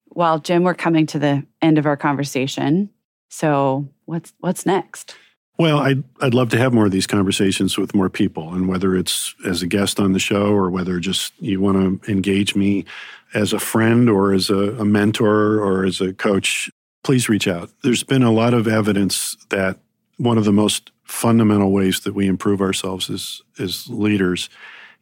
Well 0.10 0.40
jim 0.40 0.64
we're 0.64 0.74
coming 0.74 1.06
to 1.08 1.20
the 1.20 1.46
end 1.62 1.78
of 1.78 1.86
our 1.86 1.98
conversation. 1.98 2.90
So 3.30 3.88
what's 4.06 4.34
what's 4.40 4.66
next 4.66 5.16
well, 5.58 5.80
I'd, 5.80 6.04
I'd 6.22 6.36
love 6.36 6.50
to 6.50 6.58
have 6.58 6.74
more 6.74 6.86
of 6.86 6.92
these 6.92 7.08
conversations 7.08 7.78
with 7.78 7.96
more 7.96 8.10
people. 8.10 8.54
And 8.54 8.68
whether 8.68 8.96
it's 8.96 9.34
as 9.46 9.62
a 9.62 9.68
guest 9.68 10.00
on 10.00 10.14
the 10.14 10.20
show 10.20 10.54
or 10.54 10.70
whether 10.70 11.00
just 11.00 11.34
you 11.40 11.60
want 11.60 12.04
to 12.04 12.12
engage 12.12 12.56
me 12.56 12.86
as 13.34 13.54
a 13.54 13.60
friend 13.60 14.10
or 14.10 14.34
as 14.34 14.50
a, 14.50 14.76
a 14.78 14.86
mentor 14.86 15.60
or 15.60 15.84
as 15.84 16.00
a 16.00 16.14
coach, 16.14 16.70
please 17.04 17.28
reach 17.28 17.48
out. 17.48 17.72
There's 17.84 18.04
been 18.04 18.24
a 18.24 18.32
lot 18.32 18.54
of 18.54 18.68
evidence 18.68 19.36
that 19.50 19.80
one 20.18 20.38
of 20.38 20.46
the 20.46 20.54
most 20.54 20.92
fundamental 21.04 21.72
ways 21.72 22.02
that 22.02 22.14
we 22.14 22.28
improve 22.28 22.62
ourselves 22.62 23.10
as, 23.10 23.42
as 23.58 23.88
leaders 23.90 24.50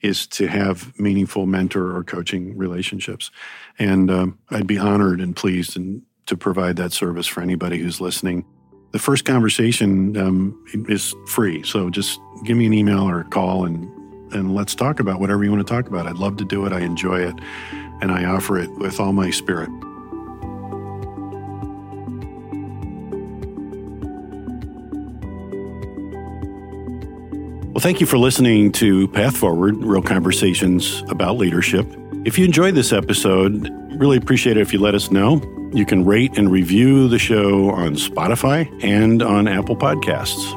is 0.01 0.27
to 0.27 0.47
have 0.47 0.97
meaningful 0.99 1.45
mentor 1.45 1.95
or 1.95 2.03
coaching 2.03 2.55
relationships. 2.57 3.31
And 3.77 4.09
um, 4.11 4.39
I'd 4.49 4.67
be 4.67 4.77
honored 4.77 5.19
and 5.19 5.35
pleased 5.35 5.75
and 5.75 6.03
to 6.27 6.37
provide 6.37 6.75
that 6.77 6.93
service 6.93 7.27
for 7.27 7.41
anybody 7.41 7.77
who's 7.77 7.99
listening 7.99 8.45
the 8.95 8.99
first 8.99 9.25
conversation 9.25 10.15
um, 10.15 10.57
is 10.87 11.13
free. 11.27 11.61
So 11.63 11.89
just 11.89 12.17
give 12.45 12.55
me 12.55 12.65
an 12.65 12.73
email 12.73 13.01
or 13.01 13.19
a 13.19 13.23
call 13.25 13.65
and 13.65 13.91
and 14.33 14.55
let's 14.55 14.73
talk 14.73 15.01
about 15.01 15.19
whatever 15.19 15.43
you 15.43 15.51
want 15.51 15.67
to 15.67 15.73
talk 15.73 15.87
about. 15.87 16.07
I'd 16.07 16.15
love 16.15 16.37
to 16.37 16.45
do 16.45 16.65
it. 16.65 16.71
I 16.71 16.79
enjoy 16.79 17.19
it, 17.19 17.35
and 18.01 18.09
I 18.09 18.23
offer 18.23 18.57
it 18.57 18.71
with 18.77 19.01
all 19.01 19.11
my 19.11 19.31
spirit. 19.31 19.69
Well, 27.73 27.81
thank 27.81 27.99
you 27.99 28.07
for 28.07 28.17
listening 28.17 28.71
to 28.73 29.09
Path 29.09 29.35
Forward 29.35 29.75
Real 29.83 30.01
Conversations 30.01 31.03
about 31.09 31.35
Leadership. 31.35 31.85
If 32.25 32.37
you 32.39 32.45
enjoyed 32.45 32.73
this 32.73 32.91
episode, 32.91 33.69
really 33.99 34.17
appreciate 34.17 34.57
it 34.57 34.61
if 34.61 34.73
you 34.73 34.79
let 34.79 34.95
us 34.95 35.11
know. 35.11 35.39
You 35.75 35.85
can 35.85 36.03
rate 36.03 36.39
and 36.39 36.51
review 36.51 37.07
the 37.07 37.19
show 37.19 37.69
on 37.69 37.93
Spotify 37.93 38.67
and 38.83 39.21
on 39.21 39.47
Apple 39.47 39.77
Podcasts. 39.77 40.49